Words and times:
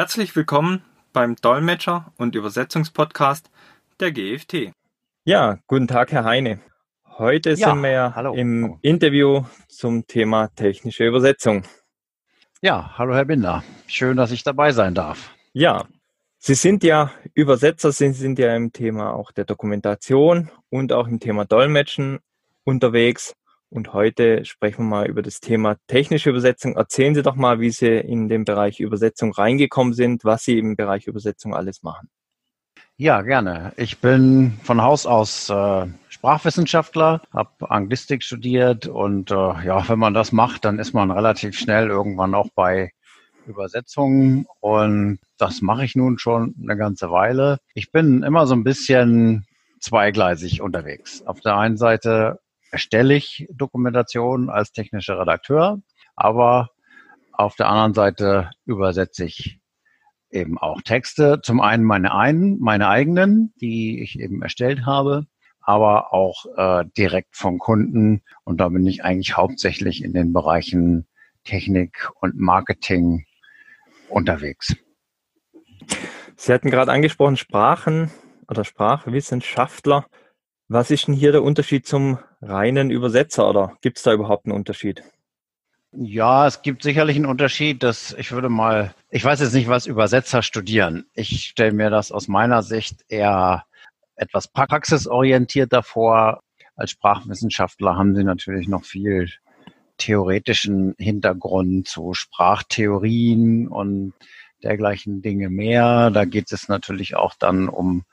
Herzlich 0.00 0.34
willkommen 0.34 0.82
beim 1.12 1.36
Dolmetscher- 1.36 2.10
und 2.16 2.34
Übersetzungspodcast 2.34 3.50
der 4.00 4.12
GFT. 4.12 4.72
Ja, 5.24 5.58
guten 5.66 5.88
Tag, 5.88 6.10
Herr 6.12 6.24
Heine. 6.24 6.60
Heute 7.18 7.50
ja, 7.50 7.68
sind 7.68 7.82
wir 7.82 8.14
hallo. 8.14 8.32
im 8.32 8.78
Interview 8.80 9.44
zum 9.68 10.06
Thema 10.06 10.48
technische 10.56 11.06
Übersetzung. 11.06 11.64
Ja, 12.62 12.96
hallo 12.96 13.14
Herr 13.14 13.26
Binder. 13.26 13.62
Schön, 13.88 14.16
dass 14.16 14.30
ich 14.30 14.42
dabei 14.42 14.72
sein 14.72 14.94
darf. 14.94 15.34
Ja, 15.52 15.84
Sie 16.38 16.54
sind 16.54 16.82
ja 16.82 17.12
Übersetzer, 17.34 17.92
Sie 17.92 18.10
sind 18.12 18.38
ja 18.38 18.56
im 18.56 18.72
Thema 18.72 19.12
auch 19.12 19.32
der 19.32 19.44
Dokumentation 19.44 20.50
und 20.70 20.94
auch 20.94 21.08
im 21.08 21.20
Thema 21.20 21.44
Dolmetschen 21.44 22.20
unterwegs. 22.64 23.34
Und 23.70 23.92
heute 23.92 24.44
sprechen 24.44 24.84
wir 24.84 24.96
mal 24.96 25.06
über 25.06 25.22
das 25.22 25.38
Thema 25.38 25.76
technische 25.86 26.30
Übersetzung. 26.30 26.74
Erzählen 26.74 27.14
Sie 27.14 27.22
doch 27.22 27.36
mal, 27.36 27.60
wie 27.60 27.70
Sie 27.70 27.86
in 27.86 28.28
den 28.28 28.44
Bereich 28.44 28.80
Übersetzung 28.80 29.32
reingekommen 29.32 29.94
sind, 29.94 30.24
was 30.24 30.42
Sie 30.42 30.58
im 30.58 30.74
Bereich 30.74 31.06
Übersetzung 31.06 31.54
alles 31.54 31.84
machen. 31.84 32.10
Ja, 32.96 33.22
gerne. 33.22 33.72
Ich 33.76 33.98
bin 33.98 34.58
von 34.64 34.82
Haus 34.82 35.06
aus 35.06 35.48
äh, 35.48 35.86
Sprachwissenschaftler, 36.08 37.22
habe 37.32 37.70
Anglistik 37.70 38.24
studiert 38.24 38.88
und 38.88 39.30
äh, 39.30 39.34
ja, 39.34 39.88
wenn 39.88 40.00
man 40.00 40.14
das 40.14 40.32
macht, 40.32 40.64
dann 40.64 40.78
ist 40.78 40.92
man 40.92 41.10
relativ 41.10 41.56
schnell 41.56 41.88
irgendwann 41.88 42.34
auch 42.34 42.48
bei 42.54 42.90
Übersetzungen 43.46 44.46
und 44.58 45.18
das 45.38 45.62
mache 45.62 45.84
ich 45.84 45.94
nun 45.94 46.18
schon 46.18 46.54
eine 46.62 46.76
ganze 46.76 47.10
Weile. 47.10 47.58
Ich 47.72 47.90
bin 47.90 48.22
immer 48.22 48.46
so 48.46 48.54
ein 48.54 48.64
bisschen 48.64 49.46
zweigleisig 49.78 50.60
unterwegs. 50.60 51.22
Auf 51.24 51.40
der 51.40 51.56
einen 51.56 51.78
Seite 51.78 52.40
erstelle 52.70 53.14
ich 53.14 53.46
Dokumentationen 53.52 54.50
als 54.50 54.72
technischer 54.72 55.18
Redakteur, 55.18 55.80
aber 56.16 56.70
auf 57.32 57.56
der 57.56 57.68
anderen 57.68 57.94
Seite 57.94 58.50
übersetze 58.64 59.24
ich 59.24 59.60
eben 60.30 60.58
auch 60.58 60.82
Texte. 60.82 61.40
Zum 61.42 61.60
einen 61.60 61.84
meine, 61.84 62.14
einen, 62.14 62.58
meine 62.60 62.88
eigenen, 62.88 63.52
die 63.60 64.02
ich 64.02 64.20
eben 64.20 64.42
erstellt 64.42 64.86
habe, 64.86 65.26
aber 65.60 66.12
auch 66.12 66.46
äh, 66.56 66.84
direkt 66.96 67.36
vom 67.36 67.58
Kunden. 67.58 68.22
Und 68.44 68.58
da 68.60 68.68
bin 68.68 68.86
ich 68.86 69.04
eigentlich 69.04 69.36
hauptsächlich 69.36 70.04
in 70.04 70.12
den 70.12 70.32
Bereichen 70.32 71.06
Technik 71.44 72.10
und 72.20 72.38
Marketing 72.38 73.24
unterwegs. 74.08 74.76
Sie 76.36 76.52
hatten 76.52 76.70
gerade 76.70 76.92
angesprochen, 76.92 77.36
Sprachen 77.36 78.10
oder 78.48 78.64
Sprachwissenschaftler. 78.64 80.06
Was 80.72 80.92
ist 80.92 81.08
denn 81.08 81.14
hier 81.14 81.32
der 81.32 81.42
Unterschied 81.42 81.84
zum 81.84 82.20
reinen 82.40 82.92
Übersetzer 82.92 83.50
oder 83.50 83.76
gibt 83.80 83.96
es 83.96 84.04
da 84.04 84.12
überhaupt 84.12 84.46
einen 84.46 84.54
Unterschied? 84.54 85.02
Ja, 85.90 86.46
es 86.46 86.62
gibt 86.62 86.84
sicherlich 86.84 87.16
einen 87.16 87.26
Unterschied, 87.26 87.82
dass 87.82 88.12
ich 88.12 88.30
würde 88.30 88.48
mal, 88.48 88.94
ich 89.10 89.24
weiß 89.24 89.40
jetzt 89.40 89.52
nicht, 89.52 89.66
was 89.66 89.86
Übersetzer 89.86 90.42
studieren. 90.42 91.06
Ich 91.12 91.46
stelle 91.46 91.72
mir 91.72 91.90
das 91.90 92.12
aus 92.12 92.28
meiner 92.28 92.62
Sicht 92.62 93.04
eher 93.08 93.64
etwas 94.14 94.46
praxisorientierter 94.46 95.82
vor. 95.82 96.40
Als 96.76 96.92
Sprachwissenschaftler 96.92 97.96
haben 97.96 98.14
sie 98.14 98.22
natürlich 98.22 98.68
noch 98.68 98.84
viel 98.84 99.28
theoretischen 99.98 100.94
Hintergrund 100.98 101.88
zu 101.88 102.14
Sprachtheorien 102.14 103.66
und 103.66 104.14
dergleichen 104.62 105.20
Dinge 105.20 105.50
mehr. 105.50 106.12
Da 106.12 106.26
geht 106.26 106.52
es 106.52 106.68
natürlich 106.68 107.16
auch 107.16 107.34
dann 107.34 107.68
um 107.68 108.04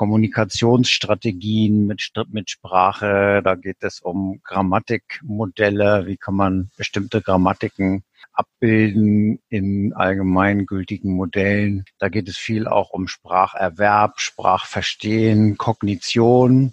Kommunikationsstrategien 0.00 1.86
mit, 1.86 2.10
mit 2.30 2.48
Sprache. 2.48 3.42
Da 3.44 3.54
geht 3.54 3.82
es 3.82 4.00
um 4.00 4.40
Grammatikmodelle. 4.44 6.06
Wie 6.06 6.16
kann 6.16 6.36
man 6.36 6.70
bestimmte 6.78 7.20
Grammatiken 7.20 8.02
abbilden 8.32 9.40
in 9.50 9.92
allgemeingültigen 9.92 11.12
Modellen? 11.12 11.84
Da 11.98 12.08
geht 12.08 12.30
es 12.30 12.38
viel 12.38 12.66
auch 12.66 12.92
um 12.92 13.08
Spracherwerb, 13.08 14.20
Sprachverstehen, 14.20 15.58
Kognition 15.58 16.72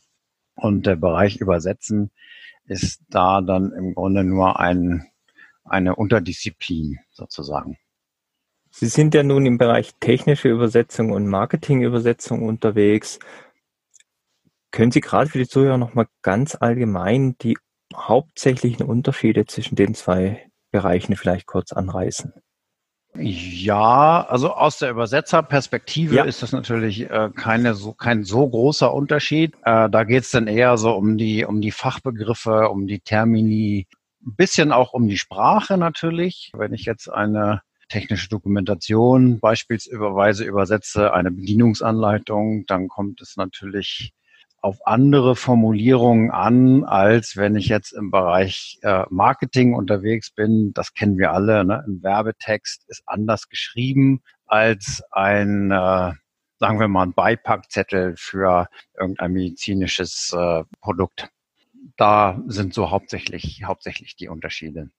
und 0.56 0.86
der 0.86 0.96
Bereich 0.96 1.36
Übersetzen 1.36 2.12
ist 2.64 3.02
da 3.10 3.42
dann 3.42 3.74
im 3.74 3.94
Grunde 3.94 4.24
nur 4.24 4.58
ein, 4.58 5.06
eine 5.66 5.98
Unterdisziplin 5.98 7.00
sozusagen. 7.12 7.78
Sie 8.80 8.86
sind 8.86 9.16
ja 9.16 9.24
nun 9.24 9.48
im 9.48 9.58
Bereich 9.58 9.96
technische 10.00 10.50
Übersetzung 10.50 11.12
und 11.12 11.26
Marketingübersetzung 11.26 12.44
unterwegs. 12.44 13.18
Können 14.70 14.92
Sie 14.92 15.02
gerade 15.02 15.32
für 15.32 15.40
die 15.40 15.48
Zuhörer 15.48 15.80
nochmal 15.80 16.06
ganz 16.22 16.54
allgemein 16.54 17.36
die 17.42 17.58
hauptsächlichen 17.96 18.86
Unterschiede 18.86 19.48
zwischen 19.48 19.76
den 19.76 19.96
zwei 19.96 20.52
Bereichen 20.70 21.16
vielleicht 21.16 21.48
kurz 21.48 21.72
anreißen? 21.72 22.34
Ja, 23.16 24.24
also 24.30 24.54
aus 24.54 24.78
der 24.78 24.92
Übersetzerperspektive 24.92 26.14
ja. 26.14 26.24
ist 26.26 26.44
das 26.44 26.52
natürlich 26.52 27.10
äh, 27.10 27.32
keine 27.36 27.74
so, 27.74 27.94
kein 27.94 28.26
so 28.26 28.48
großer 28.48 28.94
Unterschied. 28.94 29.56
Äh, 29.64 29.90
da 29.90 30.04
geht 30.04 30.22
es 30.22 30.30
dann 30.30 30.46
eher 30.46 30.78
so 30.78 30.92
um 30.92 31.18
die, 31.18 31.46
um 31.46 31.62
die 31.62 31.72
Fachbegriffe, 31.72 32.70
um 32.70 32.86
die 32.86 33.00
Termini, 33.00 33.88
ein 34.24 34.36
bisschen 34.36 34.72
auch 34.72 34.94
um 34.94 35.08
die 35.08 35.18
Sprache 35.18 35.80
natürlich. 35.80 36.52
Wenn 36.54 36.76
ich 36.76 36.86
jetzt 36.86 37.10
eine 37.12 37.64
technische 37.90 38.30
Dokumentation 38.30 39.40
beispielsweise 39.40 40.44
übersetze, 40.44 41.14
eine 41.14 41.32
Bedienungsanleitung, 41.32 42.66
dann 42.68 42.88
kommt 42.88 43.22
es 43.22 43.38
natürlich 43.38 44.14
auf 44.62 44.86
andere 44.86 45.36
Formulierungen 45.36 46.32
an, 46.32 46.84
als 46.84 47.38
wenn 47.38 47.56
ich 47.56 47.68
jetzt 47.68 47.92
im 47.92 48.12
Bereich 48.12 48.80
äh, 48.82 49.04
Marketing 49.10 49.74
unterwegs 49.74 50.32
bin. 50.32 50.74
Das 50.74 50.94
kennen 50.94 51.18
wir 51.18 51.32
alle. 51.32 51.64
Ne? 51.64 51.84
Ein 51.88 52.04
Werbetext 52.04 52.84
ist 52.88 53.04
anders 53.06 53.50
geschrieben 53.50 54.22
als 54.46 55.04
ein, 55.12 55.72
äh, 55.72 56.12
sagen 56.60 56.80
wir 56.80 56.88
mal, 56.88 57.04
ein 57.04 57.14
Beipackzettel 57.14 58.16
für 58.18 58.68
irgendein 59.00 59.32
medizinisches 59.32 60.34
äh, 60.36 60.64
Produkt. 60.82 61.30
Da 61.96 62.42
sind 62.48 62.74
so 62.74 62.90
hauptsächlich, 62.90 63.64
hauptsächlich 63.64 64.16
die 64.16 64.28
Unterschiede. 64.28 64.90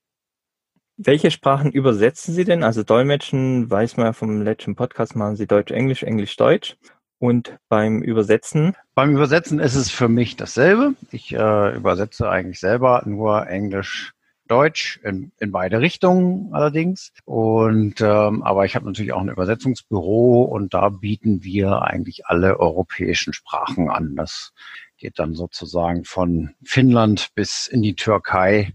Welche 1.01 1.31
Sprachen 1.31 1.71
übersetzen 1.71 2.35
Sie 2.35 2.43
denn? 2.43 2.65
Also 2.65 2.83
Dolmetschen, 2.83 3.71
weiß 3.71 3.97
man 3.97 4.07
ja 4.07 4.13
vom 4.13 4.43
letzten 4.43 4.75
Podcast, 4.75 5.15
machen 5.15 5.37
Sie 5.37 5.47
Deutsch, 5.47 5.71
Englisch, 5.71 6.03
Englisch, 6.03 6.35
Deutsch. 6.37 6.77
Und 7.21 7.57
beim 7.69 8.03
Übersetzen? 8.03 8.75
Beim 8.97 9.15
Übersetzen 9.15 9.61
ist 9.61 9.77
es 9.77 9.91
für 9.93 10.09
mich 10.09 10.35
dasselbe. 10.35 10.95
Ich 11.13 11.33
äh, 11.33 11.77
übersetze 11.77 12.29
eigentlich 12.29 12.59
selber 12.59 13.05
nur 13.07 13.47
Englisch, 13.47 14.13
Deutsch 14.49 14.99
in, 15.05 15.31
in 15.39 15.53
beide 15.53 15.81
Richtungen 15.81 16.53
allerdings. 16.53 17.13
Und 17.25 18.01
ähm, 18.01 18.43
aber 18.43 18.65
ich 18.65 18.75
habe 18.75 18.87
natürlich 18.87 19.13
auch 19.13 19.21
ein 19.21 19.29
Übersetzungsbüro 19.29 20.43
und 20.43 20.75
da 20.75 20.89
bieten 20.89 21.45
wir 21.45 21.83
eigentlich 21.83 22.27
alle 22.27 22.59
europäischen 22.59 23.33
Sprachen 23.33 23.89
an. 23.89 24.17
Das 24.17 24.53
geht 24.97 25.21
dann 25.21 25.35
sozusagen 25.35 26.03
von 26.03 26.55
Finnland 26.65 27.29
bis 27.37 27.69
in 27.69 27.83
die 27.83 27.95
Türkei 27.95 28.75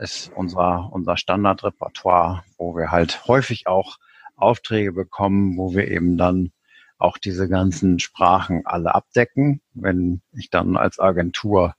ist 0.00 0.32
unser 0.34 0.90
unser 0.92 1.16
Standardrepertoire, 1.16 2.44
wo 2.58 2.76
wir 2.76 2.90
halt 2.90 3.26
häufig 3.26 3.66
auch 3.66 3.98
Aufträge 4.36 4.92
bekommen, 4.92 5.56
wo 5.56 5.74
wir 5.74 5.88
eben 5.88 6.16
dann 6.16 6.52
auch 6.98 7.18
diese 7.18 7.48
ganzen 7.48 7.98
Sprachen 7.98 8.64
alle 8.64 8.94
abdecken, 8.94 9.60
wenn 9.74 10.22
ich 10.32 10.50
dann 10.50 10.76
als 10.76 10.98
Agentur 10.98 11.74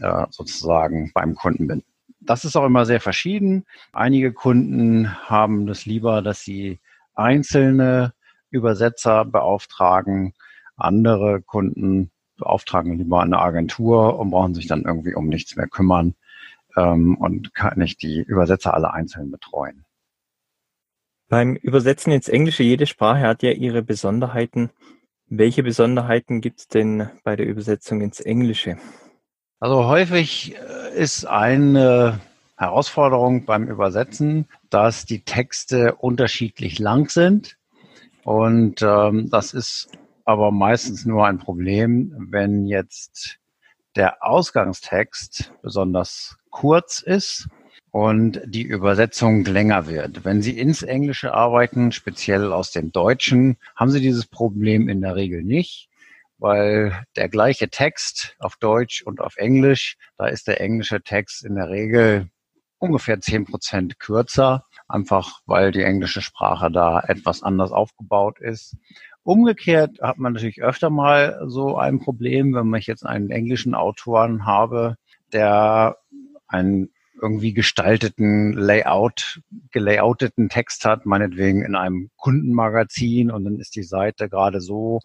äh, 0.00 0.26
sozusagen 0.30 1.12
beim 1.14 1.34
Kunden 1.34 1.66
bin. 1.66 1.84
Das 2.20 2.44
ist 2.44 2.56
auch 2.56 2.66
immer 2.66 2.84
sehr 2.84 3.00
verschieden. 3.00 3.64
Einige 3.92 4.32
Kunden 4.32 5.14
haben 5.28 5.66
das 5.66 5.86
lieber, 5.86 6.22
dass 6.22 6.42
sie 6.42 6.80
einzelne 7.14 8.12
Übersetzer 8.50 9.24
beauftragen. 9.24 10.34
Andere 10.76 11.40
Kunden 11.42 12.10
beauftragen 12.36 12.98
lieber 12.98 13.20
eine 13.20 13.38
Agentur 13.38 14.18
und 14.18 14.30
brauchen 14.30 14.54
sich 14.54 14.66
dann 14.66 14.82
irgendwie 14.82 15.14
um 15.14 15.28
nichts 15.28 15.56
mehr 15.56 15.68
kümmern 15.68 16.14
ähm, 16.76 17.16
und 17.16 17.54
kann 17.54 17.78
nicht 17.78 18.02
die 18.02 18.20
Übersetzer 18.20 18.74
alle 18.74 18.92
einzeln 18.92 19.30
betreuen. 19.30 19.84
Beim 21.28 21.56
Übersetzen 21.56 22.12
ins 22.12 22.28
Englische, 22.28 22.62
jede 22.62 22.86
Sprache 22.86 23.20
hat 23.20 23.42
ja 23.42 23.50
ihre 23.50 23.82
Besonderheiten. 23.82 24.70
Welche 25.26 25.62
Besonderheiten 25.62 26.40
gibt 26.40 26.60
es 26.60 26.68
denn 26.68 27.10
bei 27.22 27.36
der 27.36 27.46
Übersetzung 27.46 28.00
ins 28.00 28.20
Englische? 28.20 28.78
Also 29.60 29.86
häufig 29.86 30.54
äh, 30.56 30.96
ist 30.96 31.26
eine 31.26 32.20
Herausforderung 32.56 33.44
beim 33.44 33.68
Übersetzen, 33.68 34.46
dass 34.70 35.04
die 35.04 35.20
Texte 35.20 35.96
unterschiedlich 35.96 36.78
lang 36.78 37.10
sind. 37.10 37.58
Und 38.24 38.80
ähm, 38.82 39.28
das 39.30 39.52
ist 39.52 39.90
aber 40.24 40.50
meistens 40.50 41.04
nur 41.04 41.26
ein 41.26 41.38
Problem, 41.38 42.14
wenn 42.30 42.66
jetzt 42.66 43.38
der 43.96 44.24
Ausgangstext 44.24 45.52
besonders 45.60 46.37
kurz 46.50 47.00
ist 47.00 47.48
und 47.90 48.40
die 48.44 48.62
Übersetzung 48.62 49.44
länger 49.44 49.86
wird. 49.86 50.24
Wenn 50.24 50.42
Sie 50.42 50.58
ins 50.58 50.82
Englische 50.82 51.34
arbeiten, 51.34 51.92
speziell 51.92 52.52
aus 52.52 52.70
dem 52.70 52.92
Deutschen, 52.92 53.56
haben 53.76 53.90
Sie 53.90 54.00
dieses 54.00 54.26
Problem 54.26 54.88
in 54.88 55.00
der 55.00 55.16
Regel 55.16 55.42
nicht, 55.42 55.88
weil 56.38 57.04
der 57.16 57.28
gleiche 57.28 57.68
Text 57.68 58.36
auf 58.38 58.56
Deutsch 58.56 59.02
und 59.02 59.20
auf 59.20 59.36
Englisch, 59.36 59.96
da 60.16 60.26
ist 60.26 60.46
der 60.48 60.60
englische 60.60 61.00
Text 61.02 61.44
in 61.44 61.54
der 61.54 61.70
Regel 61.70 62.28
ungefähr 62.78 63.20
zehn 63.20 63.44
Prozent 63.44 63.98
kürzer 63.98 64.64
einfach 64.88 65.40
weil 65.46 65.70
die 65.70 65.82
englische 65.82 66.22
Sprache 66.22 66.70
da 66.70 67.00
etwas 67.00 67.42
anders 67.42 67.70
aufgebaut 67.70 68.40
ist. 68.40 68.76
Umgekehrt 69.22 70.00
hat 70.00 70.18
man 70.18 70.32
natürlich 70.32 70.62
öfter 70.62 70.88
mal 70.88 71.38
so 71.46 71.76
ein 71.76 72.00
Problem, 72.00 72.54
wenn 72.54 72.74
ich 72.74 72.86
jetzt 72.86 73.04
einen 73.04 73.30
englischen 73.30 73.74
Autoren 73.74 74.46
habe, 74.46 74.96
der 75.32 75.98
einen 76.48 76.90
irgendwie 77.20 77.52
gestalteten 77.52 78.52
Layout, 78.52 79.40
gelayouteten 79.70 80.48
Text 80.48 80.84
hat, 80.84 81.04
meinetwegen 81.04 81.64
in 81.64 81.74
einem 81.74 82.10
Kundenmagazin 82.16 83.30
und 83.30 83.44
dann 83.44 83.58
ist 83.58 83.74
die 83.76 83.82
Seite 83.82 84.28
gerade 84.28 84.60
so 84.60 85.00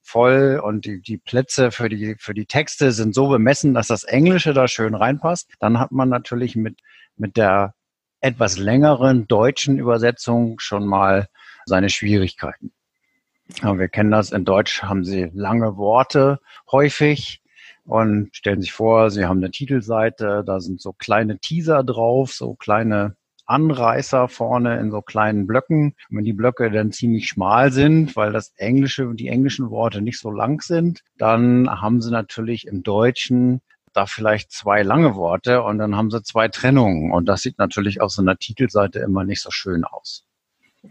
voll 0.00 0.60
und 0.62 0.84
die, 0.84 1.00
die 1.00 1.18
Plätze 1.18 1.72
für 1.72 1.88
die, 1.88 2.14
für 2.18 2.34
die 2.34 2.46
Texte 2.46 2.92
sind 2.92 3.14
so 3.14 3.28
bemessen, 3.28 3.74
dass 3.74 3.88
das 3.88 4.04
Englische 4.04 4.54
da 4.54 4.68
schön 4.68 4.94
reinpasst. 4.94 5.50
Dann 5.58 5.80
hat 5.80 5.90
man 5.90 6.08
natürlich 6.08 6.54
mit, 6.54 6.78
mit 7.16 7.36
der 7.36 7.74
etwas 8.20 8.56
längeren 8.56 9.26
deutschen 9.26 9.78
Übersetzung 9.78 10.60
schon 10.60 10.86
mal 10.86 11.28
seine 11.64 11.90
Schwierigkeiten. 11.90 12.72
Aber 13.62 13.78
wir 13.78 13.88
kennen 13.88 14.10
das, 14.10 14.32
in 14.32 14.44
Deutsch 14.44 14.82
haben 14.82 15.04
sie 15.04 15.30
lange 15.34 15.76
Worte 15.76 16.40
häufig 16.70 17.42
und 17.86 18.34
stellen 18.34 18.60
sich 18.60 18.72
vor, 18.72 19.10
sie 19.10 19.24
haben 19.24 19.38
eine 19.38 19.50
Titelseite, 19.50 20.42
da 20.44 20.60
sind 20.60 20.80
so 20.80 20.92
kleine 20.92 21.38
Teaser 21.38 21.84
drauf, 21.84 22.32
so 22.32 22.54
kleine 22.54 23.16
Anreißer 23.46 24.28
vorne 24.28 24.78
in 24.80 24.90
so 24.90 25.02
kleinen 25.02 25.46
Blöcken. 25.46 25.94
Und 26.10 26.18
wenn 26.18 26.24
die 26.24 26.32
Blöcke 26.32 26.70
dann 26.70 26.90
ziemlich 26.90 27.28
schmal 27.28 27.72
sind, 27.72 28.16
weil 28.16 28.32
das 28.32 28.52
Englische 28.56 29.08
und 29.08 29.20
die 29.20 29.28
englischen 29.28 29.70
Worte 29.70 30.02
nicht 30.02 30.18
so 30.18 30.30
lang 30.30 30.60
sind, 30.62 31.02
dann 31.16 31.70
haben 31.70 32.00
sie 32.02 32.10
natürlich 32.10 32.66
im 32.66 32.82
Deutschen 32.82 33.60
da 33.92 34.04
vielleicht 34.06 34.52
zwei 34.52 34.82
lange 34.82 35.14
Worte 35.14 35.62
und 35.62 35.78
dann 35.78 35.96
haben 35.96 36.10
sie 36.10 36.22
zwei 36.22 36.48
Trennungen. 36.48 37.12
Und 37.12 37.26
das 37.26 37.42
sieht 37.42 37.58
natürlich 37.58 38.00
auf 38.00 38.10
so 38.10 38.20
einer 38.20 38.36
Titelseite 38.36 38.98
immer 38.98 39.24
nicht 39.24 39.40
so 39.40 39.50
schön 39.50 39.84
aus. 39.84 40.26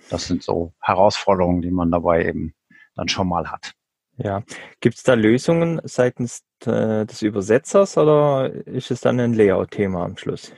Das 0.09 0.25
sind 0.27 0.41
so 0.41 0.73
Herausforderungen, 0.79 1.61
die 1.61 1.71
man 1.71 1.91
dabei 1.91 2.25
eben 2.25 2.53
dann 2.95 3.07
schon 3.07 3.27
mal 3.27 3.51
hat. 3.51 3.73
Ja, 4.17 4.43
gibt 4.79 4.95
es 4.95 5.03
da 5.03 5.13
Lösungen 5.13 5.81
seitens 5.83 6.43
äh, 6.65 7.05
des 7.05 7.21
Übersetzers 7.21 7.97
oder 7.97 8.49
ist 8.65 8.91
es 8.91 9.01
dann 9.01 9.19
ein 9.19 9.33
Layout-Thema 9.33 10.05
am 10.05 10.17
Schluss? 10.17 10.53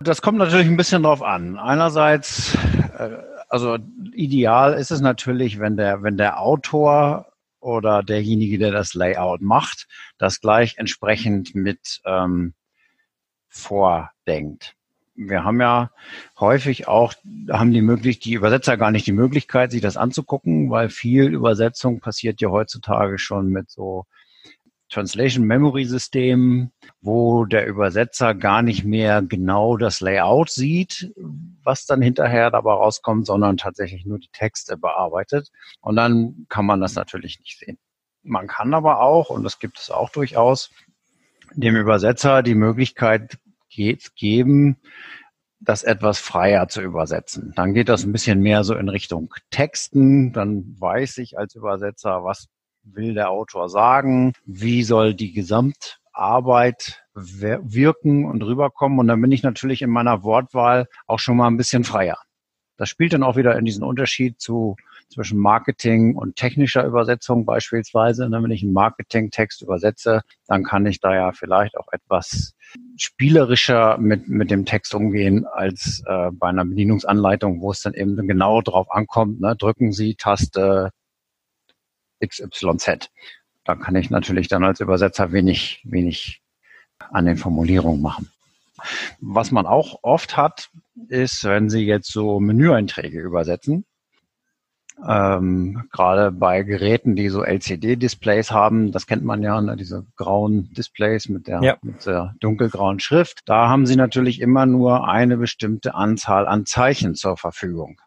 Das 0.00 0.22
kommt 0.22 0.38
natürlich 0.38 0.66
ein 0.66 0.76
bisschen 0.76 1.02
drauf 1.02 1.22
an. 1.22 1.58
Einerseits, 1.58 2.56
äh, 2.98 3.18
also 3.48 3.78
ideal 4.12 4.74
ist 4.74 4.90
es 4.90 5.00
natürlich, 5.00 5.60
wenn 5.60 5.76
der, 5.76 6.02
wenn 6.02 6.16
der 6.16 6.40
Autor 6.40 7.32
oder 7.60 8.02
derjenige, 8.02 8.58
der 8.58 8.72
das 8.72 8.94
Layout 8.94 9.40
macht, 9.40 9.86
das 10.18 10.40
gleich 10.40 10.78
entsprechend 10.78 11.54
mit 11.54 12.00
ähm, 12.04 12.54
vordenkt. 13.48 14.74
Wir 15.20 15.42
haben 15.42 15.60
ja 15.60 15.90
häufig 16.38 16.86
auch, 16.86 17.12
haben 17.50 17.72
die 17.72 17.82
möglich, 17.82 18.20
die 18.20 18.34
Übersetzer 18.34 18.76
gar 18.76 18.92
nicht 18.92 19.04
die 19.06 19.12
Möglichkeit, 19.12 19.72
sich 19.72 19.80
das 19.80 19.96
anzugucken, 19.96 20.70
weil 20.70 20.90
viel 20.90 21.34
Übersetzung 21.34 21.98
passiert 21.98 22.40
ja 22.40 22.50
heutzutage 22.50 23.18
schon 23.18 23.48
mit 23.48 23.68
so 23.68 24.06
Translation 24.90 25.44
Memory 25.44 25.84
System, 25.86 26.70
wo 27.00 27.44
der 27.44 27.66
Übersetzer 27.66 28.34
gar 28.34 28.62
nicht 28.62 28.84
mehr 28.84 29.20
genau 29.20 29.76
das 29.76 30.00
Layout 30.00 30.50
sieht, 30.50 31.12
was 31.64 31.84
dann 31.84 32.00
hinterher 32.00 32.52
dabei 32.52 32.72
rauskommt, 32.72 33.26
sondern 33.26 33.56
tatsächlich 33.56 34.06
nur 34.06 34.20
die 34.20 34.30
Texte 34.32 34.76
bearbeitet. 34.76 35.50
Und 35.80 35.96
dann 35.96 36.46
kann 36.48 36.64
man 36.64 36.80
das 36.80 36.94
natürlich 36.94 37.40
nicht 37.40 37.58
sehen. 37.58 37.78
Man 38.22 38.46
kann 38.46 38.72
aber 38.72 39.00
auch, 39.00 39.30
und 39.30 39.42
das 39.42 39.58
gibt 39.58 39.80
es 39.80 39.90
auch 39.90 40.10
durchaus, 40.10 40.70
dem 41.54 41.74
Übersetzer 41.76 42.42
die 42.44 42.54
Möglichkeit 42.54 43.38
geben, 44.16 44.76
das 45.60 45.82
etwas 45.82 46.18
freier 46.18 46.68
zu 46.68 46.80
übersetzen. 46.82 47.52
Dann 47.56 47.74
geht 47.74 47.88
das 47.88 48.04
ein 48.04 48.12
bisschen 48.12 48.40
mehr 48.40 48.64
so 48.64 48.74
in 48.74 48.88
Richtung 48.88 49.34
Texten. 49.50 50.32
Dann 50.32 50.76
weiß 50.78 51.18
ich 51.18 51.38
als 51.38 51.54
Übersetzer, 51.54 52.24
was 52.24 52.48
will 52.82 53.14
der 53.14 53.30
Autor 53.30 53.68
sagen, 53.68 54.32
wie 54.44 54.82
soll 54.82 55.14
die 55.14 55.32
Gesamtarbeit 55.32 57.02
wirken 57.14 58.24
und 58.24 58.42
rüberkommen. 58.42 58.98
Und 58.98 59.08
dann 59.08 59.20
bin 59.20 59.32
ich 59.32 59.42
natürlich 59.42 59.82
in 59.82 59.90
meiner 59.90 60.22
Wortwahl 60.22 60.86
auch 61.06 61.18
schon 61.18 61.36
mal 61.36 61.48
ein 61.48 61.56
bisschen 61.56 61.84
freier. 61.84 62.18
Das 62.76 62.88
spielt 62.88 63.12
dann 63.12 63.24
auch 63.24 63.36
wieder 63.36 63.58
in 63.58 63.64
diesen 63.64 63.82
Unterschied 63.82 64.40
zu 64.40 64.76
zwischen 65.08 65.38
Marketing 65.38 66.14
und 66.16 66.36
technischer 66.36 66.84
Übersetzung 66.84 67.44
beispielsweise. 67.44 68.26
Und 68.26 68.32
wenn 68.32 68.50
ich 68.50 68.62
einen 68.62 68.72
Marketing-Text 68.72 69.62
übersetze, 69.62 70.22
dann 70.46 70.64
kann 70.64 70.86
ich 70.86 71.00
da 71.00 71.14
ja 71.14 71.32
vielleicht 71.32 71.76
auch 71.76 71.88
etwas 71.92 72.54
spielerischer 72.96 73.98
mit, 73.98 74.28
mit 74.28 74.50
dem 74.50 74.64
Text 74.66 74.94
umgehen 74.94 75.46
als 75.46 76.02
äh, 76.06 76.30
bei 76.32 76.48
einer 76.48 76.64
Bedienungsanleitung, 76.64 77.60
wo 77.60 77.70
es 77.70 77.82
dann 77.82 77.94
eben 77.94 78.16
genau 78.28 78.60
drauf 78.60 78.90
ankommt. 78.90 79.40
Ne? 79.40 79.56
Drücken 79.56 79.92
Sie 79.92 80.14
Taste 80.14 80.90
XYZ. 82.24 83.10
Da 83.64 83.74
kann 83.74 83.96
ich 83.96 84.10
natürlich 84.10 84.48
dann 84.48 84.64
als 84.64 84.80
Übersetzer 84.80 85.32
wenig, 85.32 85.82
wenig 85.84 86.42
an 87.10 87.26
den 87.26 87.36
Formulierungen 87.36 88.02
machen. 88.02 88.30
Was 89.20 89.50
man 89.50 89.66
auch 89.66 90.00
oft 90.02 90.36
hat, 90.36 90.70
ist, 91.08 91.44
wenn 91.44 91.68
Sie 91.68 91.84
jetzt 91.84 92.10
so 92.10 92.40
Menüeinträge 92.40 93.20
übersetzen, 93.20 93.84
ähm, 95.06 95.84
gerade 95.92 96.32
bei 96.32 96.62
Geräten, 96.62 97.14
die 97.14 97.28
so 97.28 97.42
LCD-Displays 97.42 98.50
haben, 98.50 98.92
das 98.92 99.06
kennt 99.06 99.24
man 99.24 99.42
ja, 99.42 99.60
ne, 99.60 99.76
diese 99.76 100.06
grauen 100.16 100.72
Displays 100.72 101.28
mit 101.28 101.46
der, 101.46 101.62
ja. 101.62 101.76
mit 101.82 102.04
der 102.06 102.34
dunkelgrauen 102.40 103.00
Schrift, 103.00 103.42
da 103.46 103.68
haben 103.68 103.86
Sie 103.86 103.96
natürlich 103.96 104.40
immer 104.40 104.66
nur 104.66 105.08
eine 105.08 105.36
bestimmte 105.36 105.94
Anzahl 105.94 106.46
an 106.46 106.66
Zeichen 106.66 107.14
zur 107.14 107.36
Verfügung. 107.36 108.00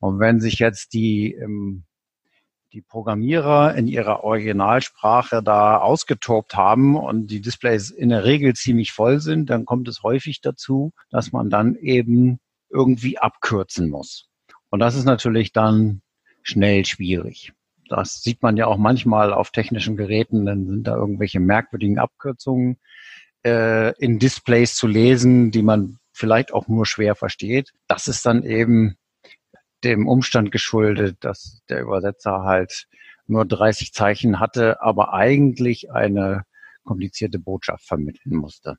Und 0.00 0.18
wenn 0.18 0.40
sich 0.40 0.58
jetzt 0.58 0.92
die 0.92 1.32
ähm, 1.34 1.84
die 2.74 2.82
Programmierer 2.82 3.76
in 3.76 3.86
ihrer 3.86 4.24
Originalsprache 4.24 5.42
da 5.44 5.78
ausgetobt 5.78 6.56
haben 6.56 6.96
und 6.96 7.28
die 7.28 7.40
Displays 7.40 7.90
in 7.90 8.08
der 8.08 8.24
Regel 8.24 8.54
ziemlich 8.54 8.90
voll 8.92 9.20
sind, 9.20 9.48
dann 9.48 9.64
kommt 9.64 9.86
es 9.86 10.02
häufig 10.02 10.40
dazu, 10.40 10.92
dass 11.08 11.30
man 11.30 11.50
dann 11.50 11.76
eben 11.76 12.40
irgendwie 12.68 13.18
abkürzen 13.18 13.88
muss. 13.88 14.28
Und 14.70 14.80
das 14.80 14.96
ist 14.96 15.04
natürlich 15.04 15.52
dann 15.52 16.02
schnell 16.44 16.84
schwierig. 16.84 17.52
Das 17.88 18.22
sieht 18.22 18.42
man 18.42 18.56
ja 18.56 18.66
auch 18.66 18.78
manchmal 18.78 19.32
auf 19.32 19.50
technischen 19.50 19.96
Geräten, 19.96 20.46
dann 20.46 20.66
sind 20.66 20.86
da 20.86 20.94
irgendwelche 20.94 21.40
merkwürdigen 21.40 21.98
Abkürzungen 21.98 22.78
äh, 23.44 23.96
in 23.98 24.18
Displays 24.18 24.74
zu 24.76 24.86
lesen, 24.86 25.50
die 25.50 25.62
man 25.62 25.98
vielleicht 26.12 26.52
auch 26.52 26.68
nur 26.68 26.86
schwer 26.86 27.14
versteht. 27.14 27.72
Das 27.88 28.06
ist 28.06 28.24
dann 28.24 28.44
eben 28.44 28.96
dem 29.82 30.06
Umstand 30.08 30.50
geschuldet, 30.50 31.18
dass 31.20 31.62
der 31.68 31.82
Übersetzer 31.82 32.44
halt 32.44 32.86
nur 33.26 33.44
30 33.44 33.92
Zeichen 33.92 34.40
hatte, 34.40 34.80
aber 34.80 35.12
eigentlich 35.12 35.90
eine 35.90 36.44
komplizierte 36.84 37.38
Botschaft 37.38 37.86
vermitteln 37.86 38.36
musste. 38.36 38.76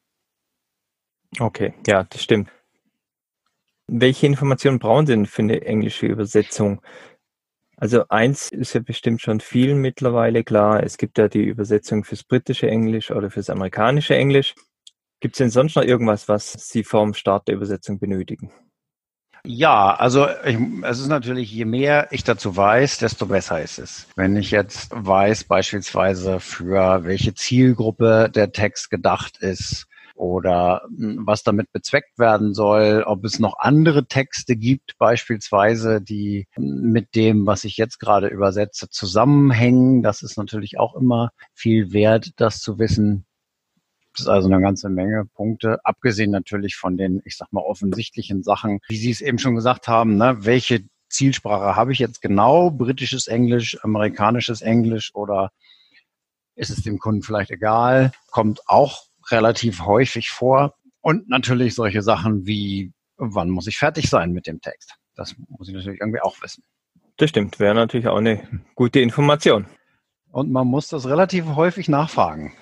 Okay, 1.39 1.73
ja, 1.85 2.03
das 2.03 2.23
stimmt. 2.23 2.49
Welche 3.87 4.25
Informationen 4.25 4.79
brauchen 4.79 5.05
Sie 5.05 5.13
denn 5.13 5.25
für 5.25 5.43
eine 5.43 5.61
englische 5.61 6.07
Übersetzung? 6.07 6.81
Also 7.77 8.07
eins 8.07 8.51
ist 8.51 8.73
ja 8.73 8.79
bestimmt 8.79 9.21
schon 9.21 9.39
viel 9.39 9.75
mittlerweile 9.75 10.43
klar. 10.43 10.81
Es 10.83 10.97
gibt 10.97 11.17
ja 11.17 11.27
die 11.27 11.43
Übersetzung 11.43 12.03
fürs 12.03 12.23
britische 12.23 12.69
Englisch 12.69 13.11
oder 13.11 13.29
fürs 13.29 13.49
amerikanische 13.49 14.15
Englisch. 14.15 14.55
Gibt 15.19 15.35
es 15.35 15.39
denn 15.39 15.49
sonst 15.49 15.75
noch 15.75 15.83
irgendwas, 15.83 16.29
was 16.29 16.53
Sie 16.53 16.83
vorm 16.83 17.13
Start 17.13 17.47
der 17.47 17.55
Übersetzung 17.55 17.99
benötigen? 17.99 18.51
Ja, 19.47 19.93
also 19.93 20.27
ich, 20.43 20.57
es 20.83 20.99
ist 20.99 21.07
natürlich, 21.07 21.51
je 21.51 21.65
mehr 21.65 22.07
ich 22.11 22.23
dazu 22.23 22.57
weiß, 22.57 22.97
desto 22.97 23.27
besser 23.27 23.61
ist 23.61 23.77
es. 23.77 24.07
Wenn 24.15 24.35
ich 24.37 24.51
jetzt 24.51 24.91
weiß 24.91 25.43
beispielsweise 25.43 26.39
für 26.39 27.03
welche 27.03 27.35
Zielgruppe 27.35 28.29
der 28.33 28.51
Text 28.51 28.89
gedacht 28.89 29.37
ist 29.37 29.87
oder 30.15 30.81
hm, 30.87 31.21
was 31.25 31.43
damit 31.43 31.71
bezweckt 31.71 32.17
werden 32.17 32.53
soll, 32.53 33.03
ob 33.05 33.23
es 33.25 33.39
noch 33.39 33.59
andere 33.59 34.07
Texte 34.07 34.55
gibt 34.55 34.97
beispielsweise, 34.97 36.01
die 36.01 36.47
mit 36.57 37.15
dem, 37.15 37.45
was 37.45 37.63
ich 37.65 37.77
jetzt 37.77 37.99
gerade 37.99 38.27
übersetze, 38.27 38.89
zusammenhängen. 38.89 40.01
Das 40.01 40.23
ist 40.23 40.37
natürlich 40.37 40.79
auch 40.79 40.95
immer 40.95 41.31
viel 41.53 41.93
wert, 41.93 42.31
das 42.37 42.59
zu 42.59 42.79
wissen 42.79 43.25
gibt 44.15 44.21
es 44.21 44.27
also 44.29 44.47
eine 44.47 44.61
ganze 44.61 44.87
Menge 44.87 45.25
Punkte, 45.25 45.79
abgesehen 45.83 46.31
natürlich 46.31 46.77
von 46.77 46.95
den, 46.95 47.21
ich 47.25 47.35
sag 47.35 47.51
mal, 47.51 47.59
offensichtlichen 47.59 48.43
Sachen, 48.43 48.79
wie 48.87 48.95
Sie 48.95 49.11
es 49.11 49.19
eben 49.19 49.39
schon 49.39 49.55
gesagt 49.55 49.89
haben, 49.89 50.15
ne? 50.15 50.37
welche 50.39 50.85
Zielsprache 51.09 51.75
habe 51.75 51.91
ich 51.91 51.99
jetzt 51.99 52.21
genau? 52.21 52.71
Britisches 52.71 53.27
Englisch, 53.27 53.77
amerikanisches 53.83 54.61
Englisch 54.61 55.13
oder 55.13 55.51
ist 56.55 56.69
es 56.69 56.81
dem 56.81 56.97
Kunden 56.97 57.23
vielleicht 57.23 57.51
egal? 57.51 58.13
Kommt 58.31 58.61
auch 58.67 59.03
relativ 59.31 59.85
häufig 59.85 60.29
vor. 60.29 60.75
Und 61.01 61.29
natürlich 61.29 61.75
solche 61.75 62.01
Sachen 62.01 62.45
wie, 62.47 62.91
wann 63.17 63.49
muss 63.49 63.67
ich 63.67 63.77
fertig 63.77 64.09
sein 64.09 64.31
mit 64.31 64.47
dem 64.47 64.61
Text? 64.61 64.95
Das 65.15 65.35
muss 65.47 65.67
ich 65.67 65.75
natürlich 65.75 66.01
irgendwie 66.01 66.21
auch 66.21 66.41
wissen. 66.41 66.63
Das 67.17 67.29
stimmt, 67.29 67.59
wäre 67.59 67.75
natürlich 67.75 68.07
auch 68.07 68.17
eine 68.17 68.63
gute 68.75 68.99
Information. 68.99 69.67
Und 70.31 70.51
man 70.51 70.67
muss 70.67 70.89
das 70.89 71.07
relativ 71.07 71.45
häufig 71.55 71.87
nachfragen. 71.87 72.53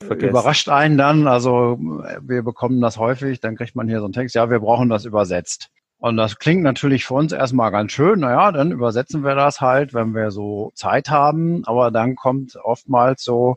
Vergessen. 0.00 0.30
Überrascht 0.30 0.68
einen 0.68 0.98
dann, 0.98 1.26
also 1.26 1.78
wir 2.20 2.42
bekommen 2.42 2.80
das 2.80 2.98
häufig, 2.98 3.40
dann 3.40 3.56
kriegt 3.56 3.74
man 3.74 3.88
hier 3.88 3.98
so 3.98 4.04
einen 4.04 4.12
Text, 4.12 4.34
ja, 4.34 4.50
wir 4.50 4.60
brauchen 4.60 4.88
das 4.88 5.04
übersetzt. 5.04 5.70
Und 5.98 6.16
das 6.18 6.38
klingt 6.38 6.62
natürlich 6.62 7.06
für 7.06 7.14
uns 7.14 7.32
erstmal 7.32 7.70
ganz 7.70 7.92
schön. 7.92 8.20
Naja, 8.20 8.52
dann 8.52 8.72
übersetzen 8.72 9.24
wir 9.24 9.34
das 9.34 9.60
halt, 9.60 9.94
wenn 9.94 10.14
wir 10.14 10.30
so 10.30 10.70
Zeit 10.74 11.08
haben. 11.08 11.64
Aber 11.64 11.90
dann 11.90 12.14
kommt 12.14 12.56
oftmals 12.62 13.24
so, 13.24 13.56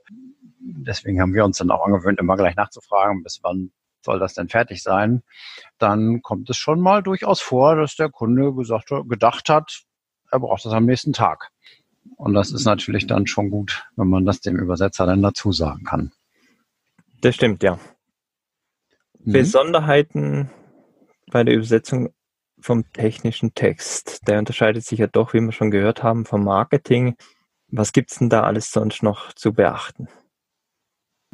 deswegen 0.76 1.22
haben 1.22 1.34
wir 1.34 1.46
uns 1.46 1.58
dann 1.58 1.72
auch 1.72 1.86
angewöhnt, 1.86 2.20
immer 2.20 2.36
gleich 2.36 2.56
nachzufragen, 2.56 3.24
bis 3.24 3.40
wann 3.44 3.72
soll 4.02 4.20
das 4.20 4.34
denn 4.34 4.50
fertig 4.50 4.84
sein? 4.84 5.24
Dann 5.78 6.22
kommt 6.22 6.50
es 6.50 6.58
schon 6.58 6.80
mal 6.80 7.04
durchaus 7.04 7.42
vor, 7.42 7.76
dass 7.76 7.96
der 7.96 8.10
Kunde 8.10 8.54
gesagt, 8.54 8.90
gedacht 9.08 9.50
hat, 9.50 9.84
er 10.32 10.40
braucht 10.40 10.66
das 10.66 10.74
am 10.74 10.86
nächsten 10.86 11.14
Tag. 11.14 11.50
Und 12.16 12.34
das 12.34 12.52
ist 12.52 12.66
natürlich 12.66 13.08
dann 13.08 13.28
schon 13.28 13.50
gut, 13.50 13.86
wenn 13.96 14.08
man 14.08 14.26
das 14.26 14.40
dem 14.40 14.58
Übersetzer 14.58 15.06
dann 15.06 15.22
dazu 15.22 15.52
sagen 15.52 15.84
kann. 15.84 16.12
Das 17.22 17.36
stimmt, 17.36 17.64
ja. 17.64 17.80
Mhm. 19.20 19.34
Besonderheiten 19.34 20.50
bei 21.32 21.44
der 21.44 21.56
Übersetzung 21.56 22.14
vom 22.60 22.92
technischen 22.92 23.54
Text. 23.54 24.28
Der 24.28 24.40
unterscheidet 24.40 24.86
sich 24.86 25.00
ja 25.00 25.08
doch, 25.08 25.34
wie 25.34 25.42
wir 25.42 25.52
schon 25.52 25.72
gehört 25.72 26.04
haben, 26.04 26.26
vom 26.26 26.44
Marketing. 26.44 27.16
Was 27.70 27.92
gibt 27.92 28.12
es 28.12 28.20
denn 28.20 28.30
da 28.30 28.44
alles 28.44 28.72
sonst 28.72 29.04
noch 29.04 29.34
zu 29.34 29.54
beachten? 29.54 30.08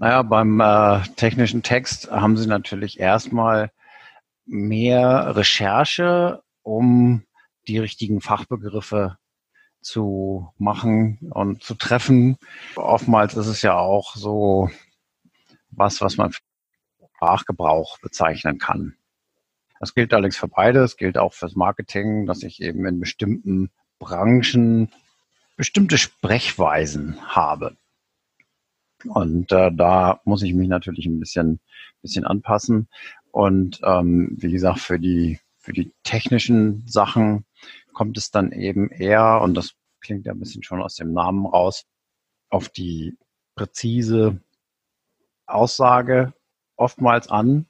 Naja, 0.03 0.21
beim 0.21 0.59
äh, 0.59 0.99
technischen 1.15 1.63
Text 1.63 2.11
haben 2.11 2.35
Sie 2.35 2.45
natürlich 2.45 2.99
erstmal 2.99 3.71
mehr 4.45 5.37
Recherche, 5.37 6.43
um 6.61 7.23
die 7.69 7.77
richtigen 7.77 8.19
Fachbegriffe 8.19 9.17
zu 9.79 10.51
machen 10.57 11.19
und 11.31 11.63
zu 11.63 11.75
treffen. 11.75 12.35
Oftmals 12.75 13.35
ist 13.35 13.47
es 13.47 13.61
ja 13.61 13.77
auch 13.77 14.17
so 14.17 14.69
was, 15.69 16.01
was 16.01 16.17
man 16.17 16.33
Sprachgebrauch 17.15 17.97
bezeichnen 17.99 18.57
kann. 18.57 18.97
Das 19.79 19.93
gilt 19.93 20.13
allerdings 20.13 20.35
für 20.35 20.49
beide. 20.49 20.83
Es 20.83 20.97
gilt 20.97 21.17
auch 21.17 21.31
fürs 21.31 21.55
Marketing, 21.55 22.25
dass 22.25 22.43
ich 22.43 22.61
eben 22.61 22.85
in 22.85 22.99
bestimmten 22.99 23.71
Branchen 23.99 24.91
bestimmte 25.55 25.97
Sprechweisen 25.97 27.21
habe. 27.25 27.77
Und 29.05 29.51
äh, 29.51 29.71
da 29.73 30.21
muss 30.25 30.43
ich 30.43 30.53
mich 30.53 30.67
natürlich 30.67 31.05
ein 31.05 31.19
bisschen, 31.19 31.59
bisschen 32.01 32.25
anpassen. 32.25 32.87
Und 33.31 33.81
ähm, 33.83 34.35
wie 34.37 34.51
gesagt, 34.51 34.79
für 34.79 34.99
die, 34.99 35.39
für 35.57 35.73
die 35.73 35.91
technischen 36.03 36.87
Sachen 36.87 37.45
kommt 37.93 38.17
es 38.17 38.31
dann 38.31 38.51
eben 38.51 38.89
eher, 38.89 39.41
und 39.41 39.55
das 39.55 39.73
klingt 40.01 40.25
ja 40.25 40.33
ein 40.33 40.39
bisschen 40.39 40.63
schon 40.63 40.81
aus 40.81 40.95
dem 40.95 41.13
Namen 41.13 41.45
raus, 41.45 41.85
auf 42.49 42.69
die 42.69 43.17
präzise 43.55 44.41
Aussage 45.45 46.33
oftmals 46.75 47.29
an. 47.29 47.65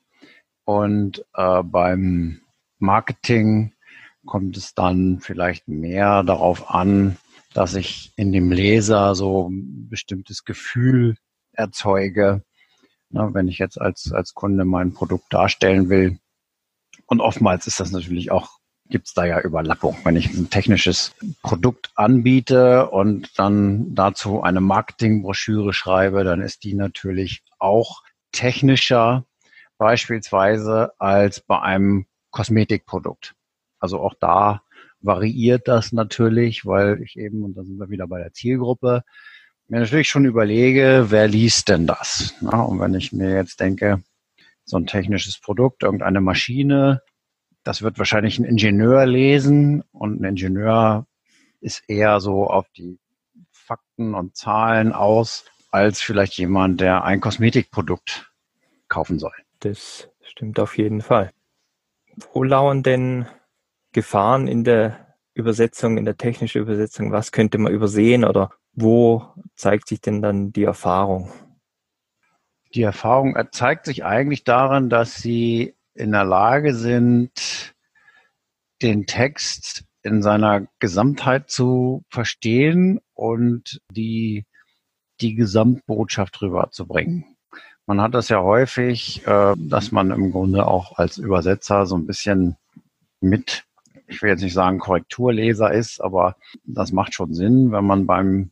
Und 0.65 1.25
äh, 1.33 1.63
beim 1.63 2.41
Marketing 2.79 3.73
kommt 4.25 4.55
es 4.57 4.73
dann 4.73 5.19
vielleicht 5.19 5.67
mehr 5.67 6.23
darauf 6.23 6.69
an, 6.69 7.17
dass 7.53 7.75
ich 7.75 8.11
in 8.15 8.31
dem 8.31 8.51
Leser 8.51 9.15
so 9.15 9.49
ein 9.49 9.89
bestimmtes 9.89 10.43
Gefühl 10.43 11.15
erzeuge, 11.53 12.43
na, 13.09 13.33
wenn 13.33 13.47
ich 13.47 13.59
jetzt 13.59 13.79
als, 13.79 14.11
als 14.11 14.33
Kunde 14.33 14.65
mein 14.65 14.93
Produkt 14.93 15.31
darstellen 15.31 15.89
will. 15.89 16.17
Und 17.05 17.21
oftmals 17.21 17.67
ist 17.67 17.79
das 17.79 17.91
natürlich 17.91 18.31
auch, 18.31 18.57
gibt 18.89 19.07
es 19.07 19.13
da 19.13 19.25
ja 19.25 19.39
Überlappung. 19.39 19.95
Wenn 20.03 20.15
ich 20.15 20.33
ein 20.33 20.49
technisches 20.49 21.13
Produkt 21.43 21.91
anbiete 21.95 22.89
und 22.89 23.37
dann 23.37 23.93
dazu 23.93 24.41
eine 24.41 24.61
Marketingbroschüre 24.61 25.73
schreibe, 25.73 26.23
dann 26.23 26.41
ist 26.41 26.63
die 26.63 26.73
natürlich 26.73 27.43
auch 27.59 28.01
technischer 28.31 29.25
beispielsweise 29.77 30.93
als 30.99 31.39
bei 31.39 31.61
einem 31.61 32.07
Kosmetikprodukt. 32.31 33.35
Also 33.79 33.99
auch 33.99 34.15
da 34.19 34.63
variiert 35.03 35.67
das 35.67 35.91
natürlich, 35.91 36.65
weil 36.65 37.01
ich 37.01 37.17
eben, 37.17 37.43
und 37.43 37.55
da 37.55 37.63
sind 37.63 37.77
wir 37.77 37.89
wieder 37.89 38.07
bei 38.07 38.19
der 38.19 38.33
Zielgruppe, 38.33 39.03
mir 39.67 39.79
natürlich 39.79 40.07
schon 40.07 40.25
überlege, 40.25 41.07
wer 41.09 41.27
liest 41.27 41.69
denn 41.69 41.87
das? 41.87 42.33
Na, 42.41 42.61
und 42.61 42.79
wenn 42.79 42.93
ich 42.93 43.11
mir 43.13 43.33
jetzt 43.33 43.59
denke, 43.59 44.03
so 44.65 44.77
ein 44.77 44.85
technisches 44.85 45.39
Produkt, 45.39 45.83
irgendeine 45.83 46.21
Maschine, 46.21 47.01
das 47.63 47.81
wird 47.81 47.97
wahrscheinlich 47.97 48.39
ein 48.39 48.45
Ingenieur 48.45 49.05
lesen 49.05 49.83
und 49.91 50.21
ein 50.21 50.25
Ingenieur 50.25 51.07
ist 51.61 51.83
eher 51.87 52.19
so 52.19 52.47
auf 52.47 52.67
die 52.77 52.99
Fakten 53.51 54.13
und 54.13 54.35
Zahlen 54.35 54.91
aus, 54.91 55.45
als 55.71 56.01
vielleicht 56.01 56.37
jemand, 56.37 56.81
der 56.81 57.03
ein 57.03 57.21
Kosmetikprodukt 57.21 58.31
kaufen 58.89 59.17
soll. 59.17 59.33
Das 59.59 60.09
stimmt 60.21 60.59
auf 60.59 60.77
jeden 60.77 61.01
Fall. 61.01 61.31
Wo 62.33 62.43
lauern 62.43 62.83
denn 62.83 63.25
Gefahren 63.93 64.47
in 64.47 64.63
der 64.63 65.15
Übersetzung, 65.33 65.97
in 65.97 66.05
der 66.05 66.17
technischen 66.17 66.61
Übersetzung? 66.61 67.11
Was 67.11 67.31
könnte 67.31 67.57
man 67.57 67.73
übersehen 67.73 68.25
oder 68.25 68.51
wo 68.73 69.25
zeigt 69.55 69.87
sich 69.87 70.01
denn 70.01 70.21
dann 70.21 70.51
die 70.51 70.63
Erfahrung? 70.63 71.31
Die 72.73 72.81
Erfahrung 72.81 73.37
zeigt 73.51 73.85
sich 73.85 74.03
eigentlich 74.03 74.43
darin, 74.43 74.89
dass 74.89 75.15
sie 75.15 75.75
in 75.93 76.11
der 76.11 76.25
Lage 76.25 76.73
sind, 76.73 77.73
den 78.81 79.05
Text 79.05 79.85
in 80.01 80.21
seiner 80.21 80.67
Gesamtheit 80.79 81.49
zu 81.49 82.03
verstehen 82.09 82.99
und 83.13 83.79
die, 83.91 84.45
die 85.21 85.35
Gesamtbotschaft 85.35 86.41
rüberzubringen. 86.41 87.25
Man 87.85 88.01
hat 88.01 88.13
das 88.13 88.29
ja 88.29 88.41
häufig, 88.41 89.25
äh, 89.27 89.53
dass 89.57 89.91
man 89.91 90.11
im 90.11 90.31
Grunde 90.31 90.67
auch 90.67 90.97
als 90.97 91.17
Übersetzer 91.17 91.85
so 91.85 91.97
ein 91.97 92.07
bisschen 92.07 92.57
mit, 93.21 93.65
ich 94.07 94.21
will 94.21 94.29
jetzt 94.29 94.43
nicht 94.43 94.53
sagen 94.53 94.79
Korrekturleser 94.79 95.71
ist, 95.71 96.01
aber 96.01 96.35
das 96.63 96.91
macht 96.91 97.13
schon 97.13 97.33
Sinn, 97.33 97.71
wenn 97.71 97.85
man 97.85 98.05
beim 98.05 98.51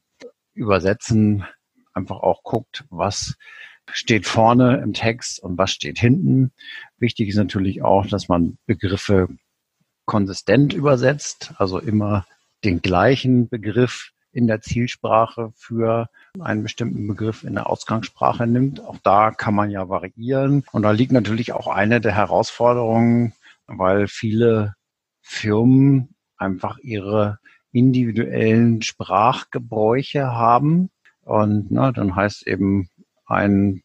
Übersetzen 0.54 1.46
einfach 1.94 2.20
auch 2.20 2.44
guckt, 2.44 2.86
was 2.90 3.36
steht 3.92 4.26
vorne 4.26 4.78
im 4.78 4.94
Text 4.94 5.42
und 5.42 5.58
was 5.58 5.72
steht 5.72 6.00
hinten. 6.00 6.52
Wichtig 6.98 7.30
ist 7.30 7.36
natürlich 7.36 7.84
auch, 7.84 8.06
dass 8.06 8.30
man 8.30 8.58
Begriffe 8.66 9.28
konsistent 10.06 10.74
übersetzt, 10.74 11.54
also 11.58 11.80
immer 11.80 12.26
den 12.64 12.82
gleichen 12.82 13.50
Begriff 13.50 14.12
in 14.32 14.48
der 14.48 14.62
Zielsprache 14.62 15.52
für 15.56 16.10
einen 16.40 16.64
bestimmten 16.64 17.08
Begriff 17.08 17.44
in 17.44 17.56
der 17.56 17.70
Ausgangssprache 17.70 18.48
nimmt. 18.48 18.80
Auch 18.80 18.98
da 19.04 19.32
kann 19.32 19.54
man 19.54 19.70
ja 19.70 19.90
variieren. 19.90 20.64
Und 20.72 20.84
da 20.84 20.92
liegt 20.92 21.12
natürlich 21.12 21.52
auch 21.54 21.68
eine 21.68 22.00
der 22.00 22.16
Herausforderungen, 22.16 23.34
weil 23.68 24.08
viele 24.08 24.76
Firmen 25.22 26.16
einfach 26.38 26.78
ihre 26.80 27.40
individuellen 27.72 28.82
Sprachgebräuche 28.82 30.32
haben. 30.32 30.90
Und 31.22 31.72
na, 31.72 31.92
dann 31.92 32.16
heißt 32.16 32.48
eben 32.48 32.90
ein 33.26 33.82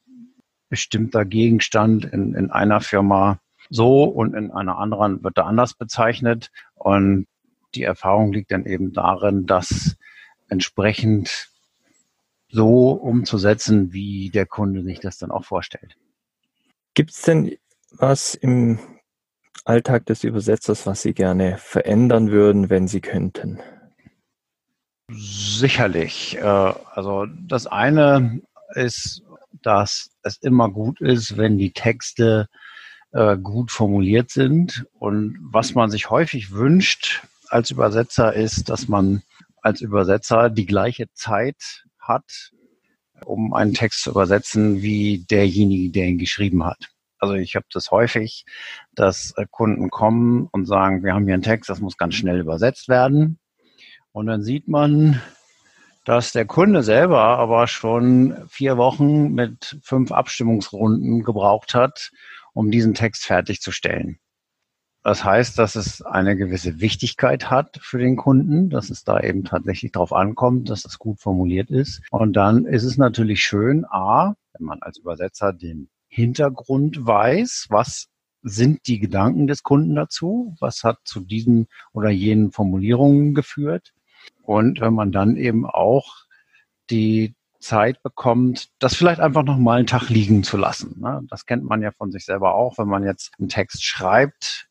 bestimmter 0.69 1.25
Gegenstand 1.25 2.05
in, 2.05 2.35
in 2.35 2.51
einer 2.51 2.81
Firma 2.81 3.39
so 3.71 4.05
und 4.05 4.35
in 4.35 4.51
einer 4.51 4.79
anderen 4.79 5.23
wird 5.23 5.39
er 5.39 5.47
anders 5.47 5.75
bezeichnet. 5.75 6.51
Und 6.75 7.27
die 7.75 7.83
Erfahrung 7.83 8.33
liegt 8.33 8.51
dann 8.51 8.67
eben 8.67 8.93
darin, 8.93 9.47
dass 9.47 9.97
entsprechend 10.49 11.51
so 12.49 12.91
umzusetzen, 12.91 13.93
wie 13.93 14.31
der 14.31 14.47
Kunde 14.47 14.83
sich 14.83 15.01
das 15.01 15.19
dann 15.19 15.31
auch 15.31 15.45
vorstellt. 15.45 15.97
Gibt 16.95 17.11
es 17.11 17.23
denn 17.23 17.57
was 17.91 18.35
im 18.35 18.79
Alltag 19.65 20.07
des 20.07 20.25
Übersetzers, 20.25 20.87
was 20.87 21.03
Sie 21.03 21.15
gerne 21.15 21.59
verändern 21.59 22.31
würden, 22.31 22.71
wenn 22.71 22.89
Sie 22.89 23.01
könnten? 23.01 23.61
Sicherlich. 25.11 26.37
Äh, 26.37 26.43
also 26.43 27.27
das 27.27 27.67
eine 27.67 28.41
ist, 28.75 29.23
dass 29.63 30.11
es 30.23 30.39
immer 30.39 30.71
gut 30.71 31.01
ist, 31.01 31.37
wenn 31.37 31.59
die 31.59 31.73
Texte 31.73 32.49
äh, 33.13 33.37
gut 33.37 33.71
formuliert 33.71 34.31
sind. 34.31 34.87
Und 34.99 35.39
was 35.41 35.75
man 35.75 35.91
sich 35.91 36.11
häufig 36.11 36.53
wünscht 36.53 37.25
als 37.49 37.71
Übersetzer 37.71 38.35
ist, 38.35 38.69
dass 38.69 38.89
man 38.89 39.23
als 39.63 39.81
Übersetzer 39.81 40.51
die 40.51 40.67
gleiche 40.67 41.07
Zeit 41.15 41.85
hat, 41.99 42.53
um 43.25 43.55
einen 43.55 43.75
Text 43.75 44.03
zu 44.03 44.11
übersetzen, 44.11 44.83
wie 44.83 45.25
derjenige, 45.31 45.91
der 45.91 46.07
ihn 46.07 46.19
geschrieben 46.19 46.65
hat. 46.65 46.89
Also 47.27 47.35
ich 47.35 47.57
habe 47.57 47.67
das 47.73 47.91
häufig, 47.91 48.45
dass 48.95 49.35
äh, 49.37 49.47
Kunden 49.51 49.91
kommen 49.91 50.49
und 50.53 50.67
sagen, 50.67 51.03
wir 51.03 51.13
haben 51.13 51.25
hier 51.25 51.35
einen 51.35 51.43
Text, 51.43 51.69
das 51.69 51.81
muss 51.81 51.97
ganz 51.97 52.15
schnell 52.15 52.39
übersetzt 52.39 52.89
werden. 52.89 53.39
Und 54.13 54.27
dann 54.27 54.43
sieht 54.43 54.69
man, 54.69 55.21
dass 56.05 56.31
der 56.31 56.47
Kunde 56.47 56.85
selber 56.85 57.21
aber 57.21 57.67
schon 57.67 58.37
vier 58.49 58.77
Wochen 58.77 59.35
mit 59.35 59.79
fünf 59.83 60.13
Abstimmungsrunden 60.13 61.25
gebraucht 61.25 61.75
hat, 61.75 62.13
um 62.55 62.71
diesen 62.71 62.95
Text 62.95 63.27
fertigzustellen. 63.27 64.21
Das 65.03 65.25
heißt, 65.25 65.59
dass 65.59 65.75
es 65.75 66.03
eine 66.03 66.37
gewisse 66.37 66.81
Wichtigkeit 66.81 67.51
hat 67.51 67.79
für 67.83 67.99
den 67.99 68.17
Kunden, 68.17 68.71
dass 68.71 68.91
es 68.91 69.03
da 69.03 69.21
eben 69.21 69.45
tatsächlich 69.45 69.93
darauf 69.93 70.13
ankommt, 70.13 70.71
dass 70.71 70.83
das 70.83 70.99
gut 70.99 71.21
formuliert 71.21 71.71
ist. 71.71 72.03
Und 72.11 72.35
dann 72.35 72.67
ist 72.67 72.85
es 72.85 72.99
natürlich 72.99 73.43
schön, 73.43 73.85
a, 73.85 74.35
wenn 74.53 74.67
man 74.67 74.79
als 74.83 74.99
Übersetzer 74.99 75.53
den 75.53 75.91
Hintergrund 76.17 77.07
weiß, 77.07 77.67
was 77.69 78.09
sind 78.41 78.87
die 78.87 78.99
Gedanken 78.99 79.47
des 79.47 79.63
Kunden 79.63 79.95
dazu? 79.95 80.55
Was 80.61 80.83
hat 80.83 80.97
zu 81.05 81.21
diesen 81.21 81.67
oder 81.93 82.09
jenen 82.09 82.53
Formulierungen 82.53 83.35
geführt? 83.35 83.93
Und 84.43 84.81
wenn 84.81 84.95
man 84.95 85.13
dann 85.13 85.37
eben 85.37 85.67
auch 85.67 86.15
die 86.89 87.35
Zeit 87.61 88.03
bekommt, 88.03 88.71
das 88.79 88.97
vielleicht 88.97 89.21
einfach 89.21 89.43
noch 89.43 89.59
mal 89.59 89.77
einen 89.77 89.87
Tag 89.87 90.09
liegen 90.09 90.43
zu 90.43 90.57
lassen. 90.57 90.99
Ne? 91.01 91.21
Das 91.29 91.45
kennt 91.45 91.65
man 91.65 91.83
ja 91.83 91.91
von 91.93 92.11
sich 92.11 92.25
selber 92.25 92.55
auch, 92.55 92.79
wenn 92.79 92.89
man 92.89 93.05
jetzt 93.05 93.35
einen 93.39 93.51
Text 93.51 93.85
schreibt, 93.85 94.66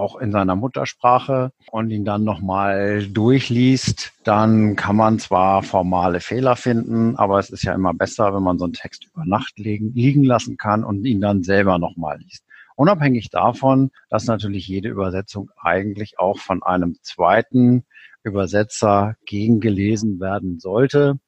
auch 0.00 0.16
in 0.16 0.32
seiner 0.32 0.56
Muttersprache 0.56 1.52
und 1.70 1.90
ihn 1.90 2.04
dann 2.04 2.24
nochmal 2.24 3.06
durchliest, 3.06 4.12
dann 4.24 4.74
kann 4.74 4.96
man 4.96 5.18
zwar 5.18 5.62
formale 5.62 6.20
Fehler 6.20 6.56
finden, 6.56 7.16
aber 7.16 7.38
es 7.38 7.50
ist 7.50 7.62
ja 7.62 7.74
immer 7.74 7.94
besser, 7.94 8.34
wenn 8.34 8.42
man 8.42 8.58
so 8.58 8.64
einen 8.64 8.72
Text 8.72 9.06
über 9.06 9.24
Nacht 9.24 9.58
liegen, 9.58 10.24
lassen 10.24 10.56
kann 10.56 10.82
und 10.82 11.04
ihn 11.04 11.20
dann 11.20 11.42
selber 11.42 11.78
nochmal 11.78 12.18
liest. 12.18 12.44
Unabhängig 12.76 13.28
davon, 13.30 13.90
dass 14.08 14.24
natürlich 14.24 14.66
jede 14.66 14.88
Übersetzung 14.88 15.50
eigentlich 15.60 16.18
auch 16.18 16.38
von 16.38 16.62
einem 16.62 16.96
zweiten 17.02 17.84
Übersetzer 18.24 19.16
gegengelesen 19.26 20.18
werden 20.18 20.58
sollte 20.58 21.18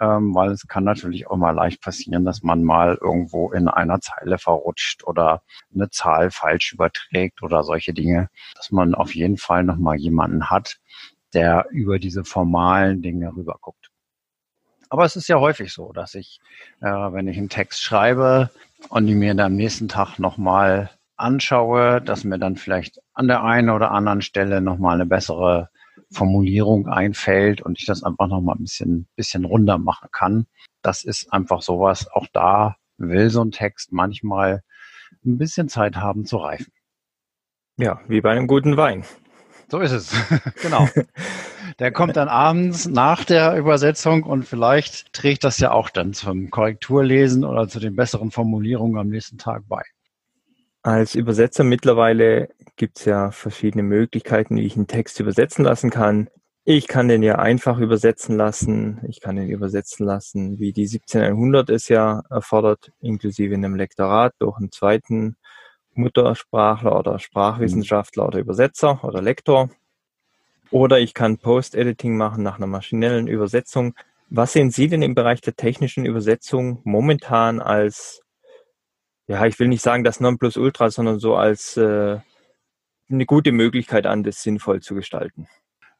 ähm, 0.00 0.34
weil 0.34 0.50
es 0.50 0.66
kann 0.66 0.84
natürlich 0.84 1.26
auch 1.28 1.36
mal 1.36 1.50
leicht 1.50 1.82
passieren, 1.82 2.24
dass 2.24 2.42
man 2.42 2.62
mal 2.62 2.98
irgendwo 3.00 3.50
in 3.50 3.68
einer 3.68 4.00
Zeile 4.00 4.38
verrutscht 4.38 5.04
oder 5.04 5.42
eine 5.74 5.90
Zahl 5.90 6.30
falsch 6.30 6.72
überträgt 6.72 7.42
oder 7.42 7.64
solche 7.64 7.92
Dinge, 7.92 8.28
dass 8.54 8.70
man 8.70 8.94
auf 8.94 9.14
jeden 9.14 9.38
Fall 9.38 9.64
nochmal 9.64 9.96
jemanden 9.96 10.50
hat, 10.50 10.78
der 11.34 11.66
über 11.70 11.98
diese 11.98 12.24
formalen 12.24 13.02
Dinge 13.02 13.34
rüberguckt. 13.34 13.90
Aber 14.90 15.04
es 15.04 15.16
ist 15.16 15.28
ja 15.28 15.38
häufig 15.38 15.72
so, 15.72 15.92
dass 15.92 16.14
ich, 16.14 16.40
äh, 16.80 16.86
wenn 16.86 17.28
ich 17.28 17.36
einen 17.36 17.50
Text 17.50 17.82
schreibe 17.82 18.50
und 18.88 19.06
die 19.06 19.14
mir 19.14 19.34
dann 19.34 19.46
am 19.46 19.56
nächsten 19.56 19.88
Tag 19.88 20.18
nochmal 20.18 20.90
anschaue, 21.16 22.00
dass 22.00 22.24
mir 22.24 22.38
dann 22.38 22.56
vielleicht 22.56 23.00
an 23.12 23.28
der 23.28 23.42
einen 23.42 23.70
oder 23.70 23.90
anderen 23.90 24.22
Stelle 24.22 24.60
nochmal 24.60 24.94
eine 24.94 25.06
bessere 25.06 25.68
Formulierung 26.10 26.88
einfällt 26.88 27.60
und 27.60 27.78
ich 27.78 27.86
das 27.86 28.02
einfach 28.02 28.28
noch 28.28 28.40
mal 28.40 28.54
ein 28.54 28.62
bisschen, 28.62 29.08
bisschen 29.16 29.44
runder 29.44 29.78
machen 29.78 30.08
kann. 30.12 30.46
Das 30.82 31.04
ist 31.04 31.32
einfach 31.32 31.62
sowas. 31.62 32.10
Auch 32.10 32.26
da 32.32 32.76
will 32.96 33.30
so 33.30 33.42
ein 33.42 33.50
Text 33.50 33.92
manchmal 33.92 34.62
ein 35.24 35.38
bisschen 35.38 35.68
Zeit 35.68 35.96
haben 35.96 36.24
zu 36.24 36.38
reifen. 36.38 36.72
Ja, 37.76 38.00
wie 38.08 38.20
bei 38.20 38.32
einem 38.32 38.46
guten 38.46 38.76
Wein. 38.76 39.04
So 39.70 39.80
ist 39.80 39.92
es. 39.92 40.12
genau. 40.62 40.88
Der 41.78 41.92
kommt 41.92 42.16
dann 42.16 42.28
abends 42.28 42.88
nach 42.88 43.24
der 43.24 43.56
Übersetzung 43.56 44.24
und 44.24 44.44
vielleicht 44.44 45.12
trägt 45.12 45.44
das 45.44 45.58
ja 45.58 45.70
auch 45.70 45.90
dann 45.90 46.12
zum 46.12 46.50
Korrekturlesen 46.50 47.44
oder 47.44 47.68
zu 47.68 47.78
den 47.78 47.94
besseren 47.94 48.30
Formulierungen 48.30 48.98
am 48.98 49.08
nächsten 49.08 49.38
Tag 49.38 49.62
bei. 49.68 49.82
Als 50.82 51.14
Übersetzer 51.14 51.64
mittlerweile 51.64 52.48
gibt 52.78 52.98
es 52.98 53.04
ja 53.04 53.30
verschiedene 53.30 53.82
Möglichkeiten, 53.82 54.56
wie 54.56 54.64
ich 54.64 54.76
einen 54.76 54.86
Text 54.86 55.20
übersetzen 55.20 55.64
lassen 55.64 55.90
kann. 55.90 56.30
Ich 56.64 56.86
kann 56.86 57.08
den 57.08 57.22
ja 57.22 57.36
einfach 57.36 57.78
übersetzen 57.78 58.36
lassen. 58.36 59.00
Ich 59.08 59.20
kann 59.20 59.36
den 59.36 59.48
übersetzen 59.48 60.06
lassen, 60.06 60.58
wie 60.58 60.72
die 60.72 60.86
17100 60.86 61.70
es 61.70 61.88
ja 61.88 62.22
erfordert, 62.30 62.92
inklusive 63.00 63.54
einem 63.54 63.74
Lektorat 63.74 64.34
durch 64.38 64.56
einen 64.58 64.72
zweiten 64.72 65.36
Muttersprachler 65.94 66.98
oder 66.98 67.18
Sprachwissenschaftler 67.18 68.26
oder 68.26 68.38
Übersetzer 68.38 69.02
oder 69.02 69.20
Lektor. 69.20 69.70
Oder 70.70 71.00
ich 71.00 71.14
kann 71.14 71.38
Post-Editing 71.38 72.16
machen 72.16 72.42
nach 72.42 72.56
einer 72.56 72.66
maschinellen 72.66 73.28
Übersetzung. 73.28 73.94
Was 74.28 74.52
sehen 74.52 74.70
Sie 74.70 74.88
denn 74.88 75.02
im 75.02 75.14
Bereich 75.14 75.40
der 75.40 75.56
technischen 75.56 76.04
Übersetzung 76.04 76.80
momentan 76.84 77.60
als 77.60 78.22
ja, 79.28 79.44
ich 79.44 79.58
will 79.58 79.68
nicht 79.68 79.82
sagen 79.82 80.04
das 80.04 80.20
Nonplusultra, 80.20 80.90
sondern 80.90 81.18
so 81.18 81.36
als 81.36 81.76
äh, 81.76 82.18
eine 83.10 83.26
gute 83.26 83.52
Möglichkeit 83.52 84.06
an, 84.06 84.22
das 84.22 84.42
sinnvoll 84.42 84.80
zu 84.80 84.94
gestalten. 84.94 85.48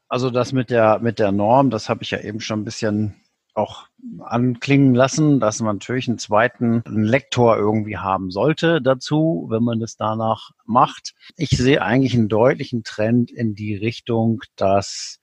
Also 0.07 0.29
das 0.29 0.53
mit 0.53 0.69
der 0.69 0.99
mit 0.99 1.19
der 1.19 1.31
Norm, 1.31 1.69
das 1.69 1.89
habe 1.89 2.03
ich 2.03 2.11
ja 2.11 2.19
eben 2.19 2.39
schon 2.39 2.61
ein 2.61 2.65
bisschen 2.65 3.15
auch 3.53 3.87
anklingen 4.21 4.95
lassen, 4.95 5.39
dass 5.39 5.59
man 5.59 5.75
natürlich 5.75 6.07
einen 6.07 6.17
zweiten 6.17 6.83
Lektor 6.85 7.57
irgendwie 7.57 7.97
haben 7.97 8.31
sollte 8.31 8.81
dazu, 8.81 9.47
wenn 9.49 9.63
man 9.63 9.79
das 9.79 9.97
danach 9.97 10.51
macht. 10.65 11.13
Ich 11.35 11.49
sehe 11.49 11.81
eigentlich 11.81 12.15
einen 12.15 12.29
deutlichen 12.29 12.83
Trend 12.83 13.31
in 13.31 13.55
die 13.55 13.75
Richtung, 13.75 14.41
dass 14.55 15.19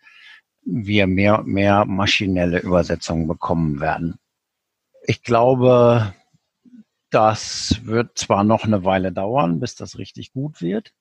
wir 0.62 1.06
mehr 1.06 1.40
und 1.40 1.46
mehr 1.48 1.84
maschinelle 1.86 2.60
Übersetzungen 2.60 3.26
bekommen 3.26 3.80
werden. 3.80 4.18
Ich 5.06 5.22
glaube, 5.22 6.12
das 7.10 7.80
wird 7.84 8.18
zwar 8.18 8.44
noch 8.44 8.64
eine 8.64 8.84
Weile 8.84 9.12
dauern, 9.12 9.60
bis 9.60 9.76
das 9.76 9.98
richtig 9.98 10.32
gut 10.32 10.60
wird, 10.60 10.92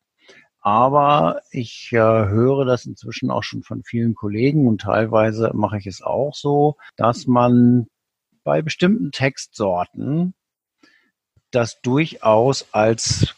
aber 0.66 1.42
ich 1.52 1.92
äh, 1.92 1.98
höre 2.00 2.66
das 2.66 2.88
inzwischen 2.88 3.30
auch 3.30 3.44
schon 3.44 3.62
von 3.62 3.84
vielen 3.84 4.16
Kollegen 4.16 4.68
und 4.68 4.82
teilweise 4.82 5.52
mache 5.54 5.78
ich 5.78 5.86
es 5.86 6.02
auch 6.02 6.34
so, 6.34 6.78
dass 6.98 7.28
man 7.28 7.86
bei 8.44 8.64
bestimmten 8.64 9.12
Textsorten 9.12 10.34
das 11.52 11.82
durchaus 11.82 12.74
als 12.74 13.36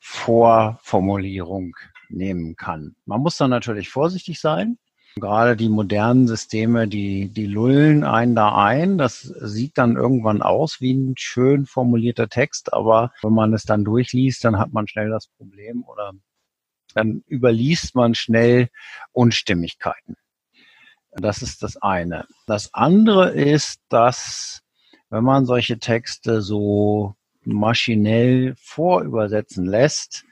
Vorformulierung 0.00 1.76
nehmen 2.08 2.56
kann. 2.56 2.96
Man 3.04 3.20
muss 3.20 3.36
dann 3.36 3.50
natürlich 3.50 3.88
vorsichtig 3.88 4.40
sein, 4.40 4.76
Gerade 5.18 5.56
die 5.56 5.70
modernen 5.70 6.28
Systeme, 6.28 6.86
die, 6.88 7.28
die 7.28 7.46
lullen 7.46 8.04
einen 8.04 8.34
da 8.34 8.54
ein. 8.54 8.98
Das 8.98 9.22
sieht 9.22 9.78
dann 9.78 9.96
irgendwann 9.96 10.42
aus 10.42 10.82
wie 10.82 10.92
ein 10.92 11.14
schön 11.16 11.64
formulierter 11.64 12.28
Text, 12.28 12.74
aber 12.74 13.12
wenn 13.22 13.32
man 13.32 13.54
es 13.54 13.64
dann 13.64 13.82
durchliest, 13.82 14.44
dann 14.44 14.58
hat 14.58 14.74
man 14.74 14.86
schnell 14.86 15.08
das 15.08 15.28
Problem 15.28 15.84
oder 15.84 16.12
dann 16.96 17.22
überliest 17.28 17.94
man 17.94 18.14
schnell 18.14 18.70
Unstimmigkeiten. 19.12 20.16
Das 21.12 21.42
ist 21.42 21.62
das 21.62 21.76
eine. 21.76 22.26
Das 22.46 22.72
andere 22.72 23.30
ist, 23.30 23.80
dass 23.90 24.62
wenn 25.10 25.22
man 25.22 25.44
solche 25.44 25.78
Texte 25.78 26.40
so 26.40 27.14
maschinell 27.44 28.54
vorübersetzen 28.58 29.66
lässt, 29.66 30.24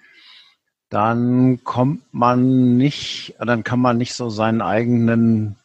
dann 0.88 1.62
kommt 1.64 2.02
man 2.12 2.76
nicht, 2.76 3.34
dann 3.38 3.62
kann 3.62 3.80
man 3.80 3.98
nicht 3.98 4.14
so 4.14 4.30
seinen 4.30 4.62
eigenen 4.62 5.56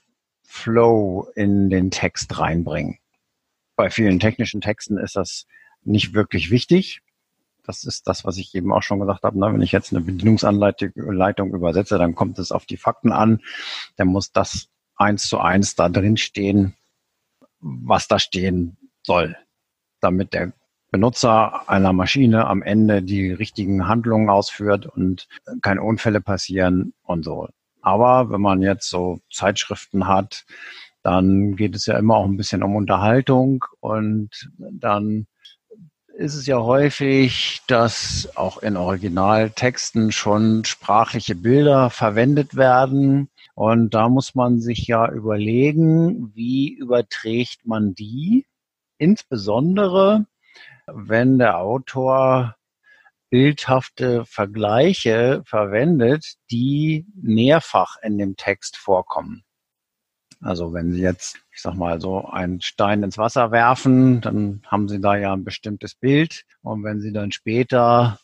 Flow 0.43 1.29
in 1.35 1.69
den 1.69 1.91
Text 1.91 2.37
reinbringen. 2.37 2.97
Bei 3.77 3.89
vielen 3.89 4.19
technischen 4.19 4.59
Texten 4.59 4.97
ist 4.97 5.15
das 5.15 5.45
nicht 5.83 6.13
wirklich 6.13 6.51
wichtig. 6.51 7.01
Das 7.69 7.83
ist 7.83 8.07
das, 8.07 8.25
was 8.25 8.37
ich 8.37 8.55
eben 8.55 8.73
auch 8.73 8.81
schon 8.81 8.99
gesagt 8.99 9.21
habe. 9.21 9.37
Ne? 9.37 9.53
Wenn 9.53 9.61
ich 9.61 9.71
jetzt 9.71 9.93
eine 9.93 10.01
Bedienungsanleitung 10.01 11.53
übersetze, 11.53 11.99
dann 11.99 12.15
kommt 12.15 12.39
es 12.39 12.51
auf 12.51 12.65
die 12.65 12.77
Fakten 12.77 13.11
an. 13.11 13.41
Dann 13.95 14.07
muss 14.07 14.31
das 14.31 14.69
eins 14.95 15.29
zu 15.29 15.37
eins 15.37 15.75
da 15.75 15.87
drin 15.87 16.17
stehen, 16.17 16.73
was 17.59 18.07
da 18.07 18.17
stehen 18.17 18.75
soll, 19.05 19.37
damit 20.01 20.33
der 20.33 20.51
Benutzer 20.89 21.69
einer 21.69 21.93
Maschine 21.93 22.47
am 22.47 22.63
Ende 22.63 23.03
die 23.03 23.31
richtigen 23.31 23.87
Handlungen 23.87 24.31
ausführt 24.31 24.87
und 24.87 25.27
keine 25.61 25.83
Unfälle 25.83 26.21
passieren 26.21 26.95
und 27.03 27.23
so. 27.23 27.49
Aber 27.83 28.31
wenn 28.31 28.41
man 28.41 28.63
jetzt 28.63 28.89
so 28.89 29.19
Zeitschriften 29.31 30.07
hat, 30.07 30.43
dann 31.03 31.55
geht 31.55 31.75
es 31.75 31.85
ja 31.85 31.99
immer 31.99 32.15
auch 32.15 32.25
ein 32.25 32.35
bisschen 32.37 32.63
um 32.63 32.75
Unterhaltung 32.75 33.63
und 33.79 34.49
dann 34.57 35.27
ist 36.19 36.35
es 36.35 36.47
ja 36.47 36.57
häufig, 36.57 37.61
dass 37.67 38.29
auch 38.35 38.57
in 38.57 38.75
Originaltexten 38.75 40.11
schon 40.11 40.65
sprachliche 40.65 41.33
Bilder 41.33 41.89
verwendet 41.89 42.57
werden. 42.57 43.29
Und 43.55 43.93
da 43.93 44.09
muss 44.09 44.35
man 44.35 44.59
sich 44.59 44.85
ja 44.85 45.09
überlegen, 45.09 46.33
wie 46.35 46.73
überträgt 46.73 47.65
man 47.65 47.93
die? 47.93 48.45
Insbesondere 48.97 50.25
wenn 50.87 51.37
der 51.37 51.59
Autor 51.59 52.55
bildhafte 53.29 54.25
Vergleiche 54.25 55.41
verwendet, 55.45 56.33
die 56.51 57.05
mehrfach 57.15 57.95
in 58.01 58.17
dem 58.17 58.35
Text 58.35 58.75
vorkommen. 58.75 59.45
Also 60.41 60.73
wenn 60.73 60.91
Sie 60.91 61.01
jetzt, 61.01 61.37
ich 61.51 61.61
sag 61.61 61.75
mal, 61.75 61.99
so 61.99 62.25
einen 62.25 62.61
Stein 62.61 63.03
ins 63.03 63.17
Wasser 63.17 63.51
werfen, 63.51 64.21
dann 64.21 64.61
haben 64.65 64.87
Sie 64.87 65.01
da 65.01 65.15
ja 65.15 65.33
ein 65.33 65.43
bestimmtes 65.43 65.95
Bild. 65.95 66.45
Und 66.61 66.83
wenn 66.83 67.01
Sie 67.01 67.11
dann 67.11 67.31
später 67.31 68.19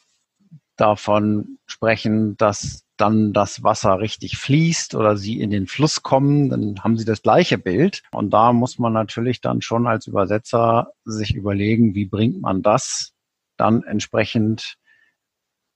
davon 0.78 1.58
sprechen, 1.65 2.38
dass 2.38 2.86
dann 2.97 3.34
das 3.34 3.63
Wasser 3.63 3.99
richtig 3.99 4.38
fließt 4.38 4.95
oder 4.95 5.17
sie 5.17 5.39
in 5.41 5.49
den 5.49 5.67
Fluss 5.67 6.01
kommen, 6.01 6.49
dann 6.49 6.84
haben 6.84 6.97
sie 6.97 7.06
das 7.06 7.21
gleiche 7.21 7.58
Bild. 7.58 8.04
Und 8.12 8.32
da 8.32 8.54
muss 8.54 8.80
man 8.80 8.93
natürlich 8.93 9.41
dann 9.41 9.62
schon 9.62 9.88
als 9.88 10.08
Übersetzer 10.08 10.91
sich 11.04 11.36
überlegen, 11.36 11.93
wie 11.95 12.06
bringt 12.06 12.41
man 12.41 12.62
das 12.62 13.13
dann 13.58 13.84
entsprechend 13.84 14.78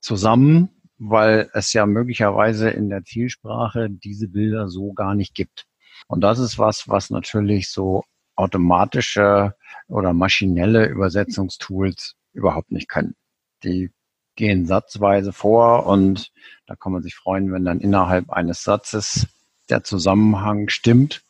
zusammen, 0.00 0.70
weil 0.98 1.50
es 1.52 1.72
ja 1.72 1.86
möglicherweise 1.86 2.70
in 2.70 2.88
der 2.88 3.04
Zielsprache 3.04 3.88
diese 3.90 4.28
Bilder 4.28 4.68
so 4.68 4.92
gar 4.92 5.14
nicht 5.14 5.34
gibt. 5.34 5.66
Und 6.06 6.22
das 6.22 6.38
ist 6.38 6.58
was, 6.58 6.88
was 6.88 7.10
natürlich 7.10 7.70
so 7.70 8.04
automatische 8.36 9.54
oder 9.88 10.12
maschinelle 10.12 10.86
Übersetzungstools 10.86 12.16
überhaupt 12.32 12.72
nicht 12.72 12.88
können. 12.88 13.14
Die 13.62 13.90
gehen 14.36 14.66
satzweise 14.66 15.32
vor 15.32 15.86
und 15.86 16.32
da 16.66 16.74
kann 16.74 16.92
man 16.92 17.02
sich 17.02 17.14
freuen, 17.14 17.52
wenn 17.52 17.64
dann 17.64 17.80
innerhalb 17.80 18.30
eines 18.30 18.62
Satzes 18.62 19.26
der 19.68 19.84
Zusammenhang 19.84 20.68
stimmt. 20.68 21.22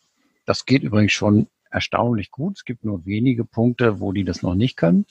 Das 0.46 0.66
geht 0.66 0.82
übrigens 0.82 1.12
schon 1.12 1.48
erstaunlich 1.70 2.30
gut. 2.30 2.58
Es 2.58 2.64
gibt 2.64 2.84
nur 2.84 3.04
wenige 3.06 3.44
Punkte, 3.44 4.00
wo 4.00 4.12
die 4.12 4.24
das 4.24 4.42
noch 4.42 4.54
nicht 4.54 4.76
können. 4.76 5.06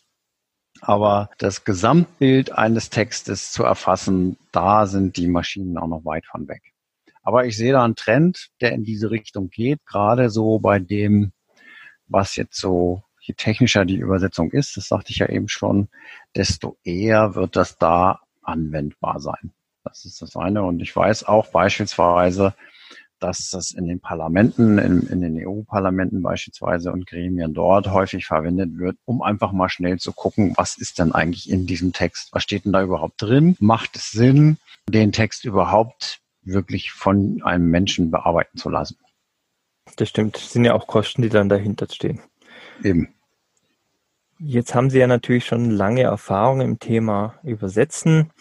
Aber 0.82 1.30
das 1.38 1.66
Gesamtbild 1.66 2.52
eines 2.52 2.90
Textes 2.90 3.52
zu 3.52 3.64
erfassen, 3.64 4.38
da 4.52 4.86
sind 4.86 5.18
die 5.18 5.28
Maschinen 5.28 5.78
auch 5.78 5.88
noch 5.88 6.06
weit 6.06 6.26
von 6.26 6.48
weg. 6.48 6.62
Aber 7.22 7.46
ich 7.46 7.58
sehe 7.58 7.74
da 7.74 7.84
einen 7.84 7.96
Trend, 7.96 8.50
der 8.62 8.72
in 8.72 8.84
diese 8.84 9.12
Richtung 9.12 9.50
geht, 9.50 9.86
gerade 9.86 10.30
so 10.30 10.60
bei 10.60 10.80
dem, 10.80 11.32
was 12.08 12.36
jetzt 12.36 12.58
so, 12.58 13.04
je 13.20 13.36
technischer 13.36 13.86
die 13.86 13.98
Übersetzung 13.98 14.52
ist, 14.52 14.78
das 14.78 14.88
sagte 14.88 15.12
ich 15.12 15.20
ja 15.20 15.30
eben 15.30 15.48
schon, 15.48 15.90
desto 16.36 16.78
eher 16.84 17.36
wird 17.36 17.56
das 17.56 17.78
da 17.78 18.22
anwendbar 18.42 19.20
sein. 19.20 19.52
Das 19.84 20.06
ist 20.06 20.22
das 20.22 20.36
eine. 20.36 20.64
Und 20.64 20.82
ich 20.82 20.96
weiß 20.96 21.26
auch 21.26 21.48
beispielsweise, 21.52 22.54
dass 23.20 23.50
das 23.50 23.72
in 23.72 23.86
den 23.86 24.00
Parlamenten, 24.00 24.78
in, 24.78 25.02
in 25.02 25.22
den 25.22 25.46
EU-Parlamenten 25.46 26.22
beispielsweise 26.22 26.92
und 26.92 27.06
Gremien 27.06 27.54
dort 27.54 27.92
häufig 27.92 28.26
verwendet 28.26 28.78
wird, 28.78 28.98
um 29.06 29.22
einfach 29.22 29.52
mal 29.52 29.70
schnell 29.70 30.00
zu 30.00 30.14
gucken, 30.14 30.54
was 30.56 30.78
ist 30.78 31.00
denn 31.00 31.12
eigentlich 31.12 31.50
in 31.50 31.66
diesem 31.66 31.92
Text? 31.92 32.30
Was 32.32 32.44
steht 32.44 32.66
denn 32.66 32.72
da 32.72 32.82
überhaupt 32.82 33.22
drin? 33.22 33.56
Macht 33.60 33.96
es 33.96 34.12
Sinn, 34.12 34.58
den 34.90 35.12
Text 35.12 35.44
überhaupt 35.44 36.22
wirklich 36.54 36.92
von 36.92 37.42
einem 37.44 37.70
Menschen 37.70 38.12
bearbeiten 38.12 38.58
zu 38.58 38.70
lassen? 38.70 38.98
Das 39.96 40.10
stimmt. 40.10 40.36
Das 40.36 40.52
sind 40.52 40.66
ja 40.66 40.74
auch 40.74 40.88
Kosten, 40.88 41.22
die 41.22 41.30
dann 41.30 41.50
dahinter 41.50 41.88
stehen. 41.90 42.22
Eben. 42.84 43.14
Jetzt 44.40 44.74
haben 44.74 44.90
Sie 44.90 45.00
ja 45.00 45.08
natürlich 45.08 45.46
schon 45.46 45.70
lange 45.70 46.04
Erfahrung 46.04 46.62
im 46.62 46.80
Thema 46.80 47.36
Übersetzen. 47.44 48.32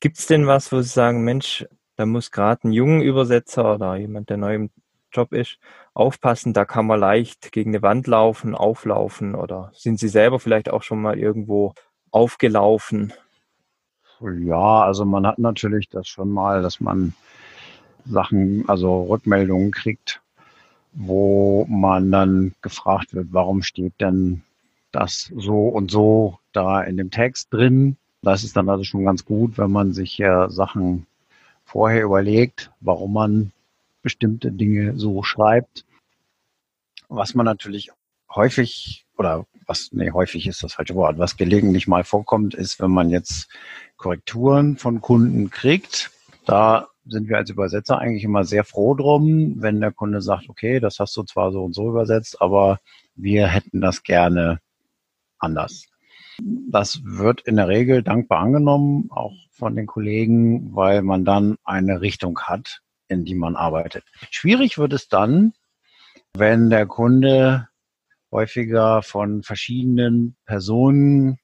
Gibt 0.00 0.18
es 0.18 0.26
denn 0.26 0.48
was, 0.48 0.72
wo 0.72 0.80
Sie 0.80 0.88
sagen, 0.88 1.22
Mensch, 1.22 1.64
da 1.96 2.06
muss 2.06 2.32
gerade 2.32 2.66
ein 2.66 2.72
junger 2.72 3.04
Übersetzer 3.04 3.74
oder 3.74 3.96
jemand, 3.96 4.30
der 4.30 4.36
neu 4.36 4.54
im 4.56 4.70
Job 5.12 5.32
ist, 5.32 5.58
aufpassen, 5.94 6.52
da 6.54 6.64
kann 6.64 6.86
man 6.86 6.98
leicht 6.98 7.52
gegen 7.52 7.70
eine 7.70 7.82
Wand 7.82 8.06
laufen, 8.06 8.54
auflaufen 8.54 9.34
oder 9.34 9.70
sind 9.74 10.00
Sie 10.00 10.08
selber 10.08 10.40
vielleicht 10.40 10.70
auch 10.70 10.82
schon 10.82 11.00
mal 11.00 11.18
irgendwo 11.18 11.74
aufgelaufen? 12.10 13.12
Ja, 14.22 14.82
also 14.82 15.04
man 15.04 15.26
hat 15.26 15.38
natürlich 15.38 15.88
das 15.88 16.06
schon 16.06 16.30
mal, 16.30 16.62
dass 16.62 16.80
man 16.80 17.14
Sachen, 18.04 18.68
also 18.68 19.04
Rückmeldungen 19.04 19.70
kriegt, 19.70 20.20
wo 20.92 21.66
man 21.68 22.10
dann 22.10 22.54
gefragt 22.62 23.14
wird, 23.14 23.28
warum 23.32 23.62
steht 23.62 23.94
denn 24.00 24.42
das 24.92 25.32
so 25.36 25.68
und 25.68 25.90
so 25.90 26.38
da 26.52 26.82
in 26.82 26.96
dem 26.96 27.10
Text 27.10 27.52
drin? 27.52 27.96
Das 28.22 28.44
ist 28.44 28.56
dann 28.56 28.68
also 28.68 28.84
schon 28.84 29.04
ganz 29.04 29.24
gut, 29.24 29.58
wenn 29.58 29.72
man 29.72 29.92
sich 29.92 30.18
ja 30.18 30.48
Sachen 30.48 31.06
vorher 31.64 32.04
überlegt, 32.04 32.70
warum 32.80 33.14
man 33.14 33.52
bestimmte 34.02 34.52
Dinge 34.52 34.98
so 34.98 35.22
schreibt. 35.22 35.84
Was 37.08 37.34
man 37.34 37.46
natürlich 37.46 37.90
häufig 38.30 39.04
oder 39.16 39.46
was, 39.66 39.90
nee, 39.92 40.10
häufig 40.10 40.46
ist 40.46 40.62
das 40.62 40.74
falsche 40.74 40.94
Wort, 40.94 41.18
was 41.18 41.36
gelegentlich 41.36 41.86
mal 41.88 42.04
vorkommt, 42.04 42.54
ist, 42.54 42.80
wenn 42.80 42.90
man 42.90 43.10
jetzt 43.10 43.48
Korrekturen 43.96 44.76
von 44.76 45.00
Kunden 45.00 45.50
kriegt, 45.50 46.10
da 46.46 46.88
sind 47.06 47.28
wir 47.28 47.36
als 47.36 47.50
Übersetzer 47.50 47.98
eigentlich 47.98 48.24
immer 48.24 48.44
sehr 48.44 48.64
froh 48.64 48.94
drum, 48.94 49.54
wenn 49.58 49.80
der 49.80 49.92
Kunde 49.92 50.20
sagt, 50.20 50.48
okay, 50.48 50.80
das 50.80 50.98
hast 50.98 51.16
du 51.16 51.22
zwar 51.24 51.52
so 51.52 51.64
und 51.64 51.74
so 51.74 51.88
übersetzt, 51.88 52.40
aber 52.40 52.78
wir 53.14 53.48
hätten 53.48 53.80
das 53.80 54.02
gerne 54.02 54.60
anders. 55.38 55.86
Das 56.38 57.00
wird 57.04 57.42
in 57.42 57.56
der 57.56 57.68
Regel 57.68 58.02
dankbar 58.02 58.40
angenommen, 58.40 59.08
auch 59.10 59.34
von 59.50 59.76
den 59.76 59.86
Kollegen, 59.86 60.74
weil 60.74 61.02
man 61.02 61.24
dann 61.24 61.56
eine 61.64 62.00
Richtung 62.00 62.38
hat, 62.40 62.80
in 63.08 63.24
die 63.24 63.34
man 63.34 63.56
arbeitet. 63.56 64.04
Schwierig 64.30 64.78
wird 64.78 64.92
es 64.92 65.08
dann, 65.08 65.52
wenn 66.34 66.70
der 66.70 66.86
Kunde 66.86 67.68
häufiger 68.32 69.02
von 69.02 69.42
verschiedenen 69.42 70.36
Personen 70.46 71.38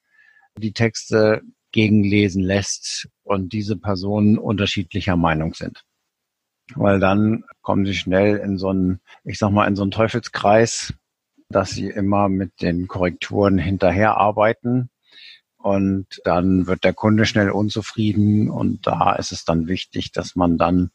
die 0.57 0.73
Texte 0.73 1.41
gegenlesen 1.71 2.43
lässt 2.43 3.07
und 3.23 3.53
diese 3.53 3.77
Personen 3.77 4.37
unterschiedlicher 4.37 5.15
Meinung 5.15 5.53
sind. 5.53 5.85
Weil 6.75 6.99
dann 6.99 7.45
kommen 7.61 7.85
sie 7.85 7.95
schnell 7.95 8.37
in 8.37 8.57
so 8.57 8.69
einen, 8.69 8.99
ich 9.23 9.37
sag 9.37 9.51
mal, 9.51 9.67
in 9.67 9.75
so 9.75 9.83
einen 9.83 9.91
Teufelskreis, 9.91 10.93
dass 11.49 11.71
sie 11.71 11.87
immer 11.87 12.27
mit 12.27 12.61
den 12.61 12.87
Korrekturen 12.87 13.57
hinterher 13.57 14.17
arbeiten 14.17 14.89
und 15.61 16.07
dann 16.23 16.67
wird 16.67 16.85
der 16.85 16.93
Kunde 16.93 17.25
schnell 17.25 17.51
unzufrieden. 17.51 18.49
Und 18.49 18.87
da 18.87 19.13
ist 19.15 19.33
es 19.33 19.43
dann 19.43 19.67
wichtig, 19.67 20.13
dass 20.13 20.35
man 20.35 20.57
dann 20.57 20.91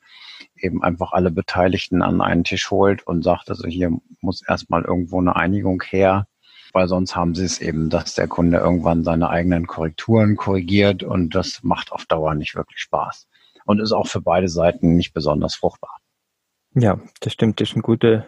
eben 0.56 0.82
einfach 0.82 1.12
alle 1.12 1.30
Beteiligten 1.30 2.02
an 2.02 2.22
einen 2.22 2.44
Tisch 2.44 2.70
holt 2.70 3.06
und 3.06 3.22
sagt, 3.22 3.50
also 3.50 3.68
hier 3.68 3.90
muss 4.20 4.42
erstmal 4.46 4.82
irgendwo 4.82 5.20
eine 5.20 5.36
Einigung 5.36 5.82
her, 5.82 6.26
weil 6.72 6.88
sonst 6.88 7.14
haben 7.14 7.34
sie 7.34 7.44
es 7.44 7.60
eben, 7.60 7.90
dass 7.90 8.14
der 8.14 8.26
Kunde 8.26 8.56
irgendwann 8.56 9.04
seine 9.04 9.28
eigenen 9.28 9.66
Korrekturen 9.66 10.36
korrigiert. 10.36 11.02
Und 11.02 11.34
das 11.34 11.62
macht 11.62 11.92
auf 11.92 12.06
Dauer 12.06 12.34
nicht 12.34 12.54
wirklich 12.54 12.80
Spaß. 12.80 13.28
Und 13.66 13.80
ist 13.80 13.92
auch 13.92 14.06
für 14.06 14.22
beide 14.22 14.48
Seiten 14.48 14.96
nicht 14.96 15.12
besonders 15.12 15.56
fruchtbar. 15.56 15.98
Ja, 16.74 16.98
das 17.20 17.34
stimmt, 17.34 17.60
das 17.60 17.70
ist 17.70 17.76
ein 17.76 17.82
guter 17.82 18.26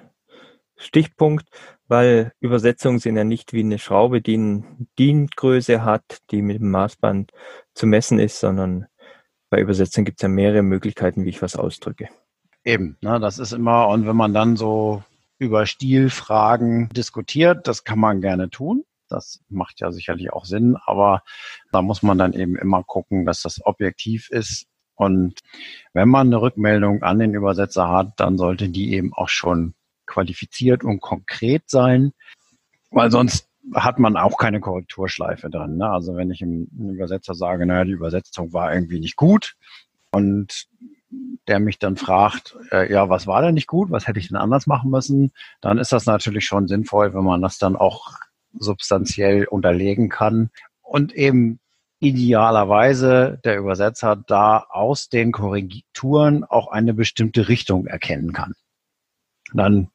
Stichpunkt 0.77 1.49
weil 1.89 2.33
Übersetzungen 2.41 2.99
sind 2.99 3.17
ja 3.17 3.25
nicht 3.25 3.53
wie 3.53 3.61
eine 3.61 3.79
Schraube, 3.79 4.21
die 4.21 4.35
eine 4.35 4.65
DIN-Größe 4.99 5.85
hat, 5.85 6.19
die 6.31 6.43
mit 6.43 6.61
dem 6.61 6.71
Maßband 6.71 7.33
zu 7.75 7.87
messen 7.87 8.19
ist, 8.19 8.41
sondern 8.41 8.87
bei 9.51 9.61
Übersetzungen 9.61 10.05
gibt 10.05 10.19
es 10.19 10.23
ja 10.23 10.29
mehrere 10.29 10.63
Möglichkeiten, 10.63 11.25
wie 11.25 11.29
ich 11.29 11.43
was 11.43 11.57
ausdrücke. 11.57 12.09
Eben, 12.65 12.97
ne, 13.01 13.21
das 13.21 13.39
ist 13.39 13.53
immer, 13.53 13.89
und 13.89 14.07
wenn 14.07 14.17
man 14.17 14.35
dann 14.35 14.57
so 14.57 15.03
über 15.39 15.67
Stilfragen 15.67 16.89
diskutiert, 16.89 17.69
das 17.69 17.85
kann 17.85 18.01
man 18.01 18.21
gerne 18.21 18.51
tun. 18.51 18.85
Das 19.09 19.41
macht 19.49 19.81
ja 19.81 19.93
sicherlich 19.93 20.33
auch 20.33 20.45
Sinn, 20.45 20.77
aber 20.85 21.23
da 21.71 21.81
muss 21.81 22.03
man 22.03 22.19
dann 22.19 22.33
eben 22.33 22.57
immer 22.57 22.83
gucken, 22.83 23.25
dass 23.25 23.43
das 23.43 23.65
objektiv 23.65 24.31
ist. 24.31 24.67
Und 24.97 25.39
wenn 25.93 26.09
man 26.09 26.27
eine 26.27 26.41
Rückmeldung 26.41 27.03
an 27.05 27.21
den 27.21 27.35
Übersetzer 27.35 27.89
hat, 27.89 28.15
dann 28.17 28.37
sollte 28.37 28.69
die 28.69 28.95
eben 28.95 29.13
auch 29.13 29.29
schon 29.29 29.76
qualifiziert 30.07 30.85
und 30.85 31.01
konkret 31.01 31.65
sein, 31.69 32.13
weil 32.91 33.11
sonst 33.11 33.49
hat 33.75 33.99
man 33.99 34.17
auch 34.17 34.39
keine 34.39 34.61
Korrekturschleife 34.61 35.51
drin. 35.51 35.77
Ne? 35.77 35.91
Also 35.91 36.17
wenn 36.17 36.31
ich 36.31 36.41
im 36.41 36.69
Übersetzer 36.79 37.35
sage, 37.35 37.67
naja, 37.67 37.85
die 37.85 37.93
Übersetzung 37.93 38.53
war 38.53 38.73
irgendwie 38.73 39.01
nicht 39.01 39.17
gut 39.17 39.57
und 40.13 40.69
der 41.49 41.61
mich 41.61 41.79
dann 41.79 41.97
fragt, 41.97 42.57
äh, 42.73 42.93
ja, 42.93 43.09
was 43.09 43.27
war 43.27 43.43
denn 43.43 43.55
nicht 43.55 43.67
gut, 43.67 43.91
was 43.91 44.07
hätte 44.07 44.19
ich 44.19 44.29
denn 44.29 44.37
anders 44.37 44.67
machen 44.67 44.91
müssen, 44.91 45.33
dann 45.61 45.79
ist 45.79 45.93
das 45.93 46.07
natürlich 46.07 46.45
schon 46.45 46.69
sinnvoll, 46.69 47.15
wenn 47.15 47.25
man 47.25 47.43
das 47.43 47.59
dann 47.59 47.77
auch 47.77 48.15
substanziell 48.59 49.47
unterlegen 49.47 50.09
kann 50.09 50.51
und 50.83 51.13
eben 51.15 51.61
idealerweise 51.99 53.41
der 53.45 53.59
Übersetzer 53.59 54.17
da 54.17 54.67
aus 54.69 55.09
den 55.09 55.33
Korrekturen 55.33 56.45
auch 56.45 56.69
eine 56.69 56.95
bestimmte 56.95 57.49
Richtung 57.49 57.87
erkennen 57.87 58.33
kann. 58.33 58.55
Dann 59.55 59.89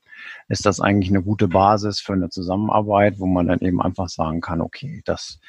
ist 0.52 0.66
das 0.66 0.80
eigentlich 0.82 1.10
eine 1.10 1.24
gute 1.24 1.48
Basis 1.48 2.00
für 2.02 2.14
eine 2.14 2.30
Zusammenarbeit, 2.30 3.20
wo 3.20 3.26
man 3.26 3.48
dann 3.48 3.60
eben 3.60 3.82
einfach 3.82 4.10
sagen 4.10 4.42
kann, 4.42 4.62
okay, 4.62 5.02
das 5.06 5.40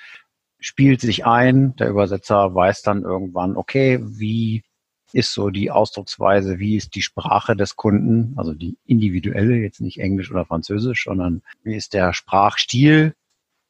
spielt 0.61 1.01
sich 1.01 1.27
ein, 1.27 1.75
der 1.77 1.91
Übersetzer 1.91 2.55
weiß 2.55 2.83
dann 2.83 3.03
irgendwann, 3.03 3.57
okay, 3.57 3.99
wie 4.01 4.63
ist 5.13 5.35
so 5.35 5.51
die 5.51 5.71
Ausdrucksweise, 5.71 6.61
wie 6.61 6.77
ist 6.77 6.95
die 6.95 7.03
Sprache 7.03 7.57
des 7.57 7.75
Kunden, 7.75 8.35
also 8.37 8.55
die 8.55 8.79
individuelle, 8.87 9.57
jetzt 9.57 9.81
nicht 9.81 9.99
Englisch 9.99 10.31
oder 10.31 10.47
Französisch, 10.47 11.05
sondern 11.05 11.43
wie 11.65 11.75
ist 11.75 11.95
der 11.95 12.13
Sprachstil 12.13 13.15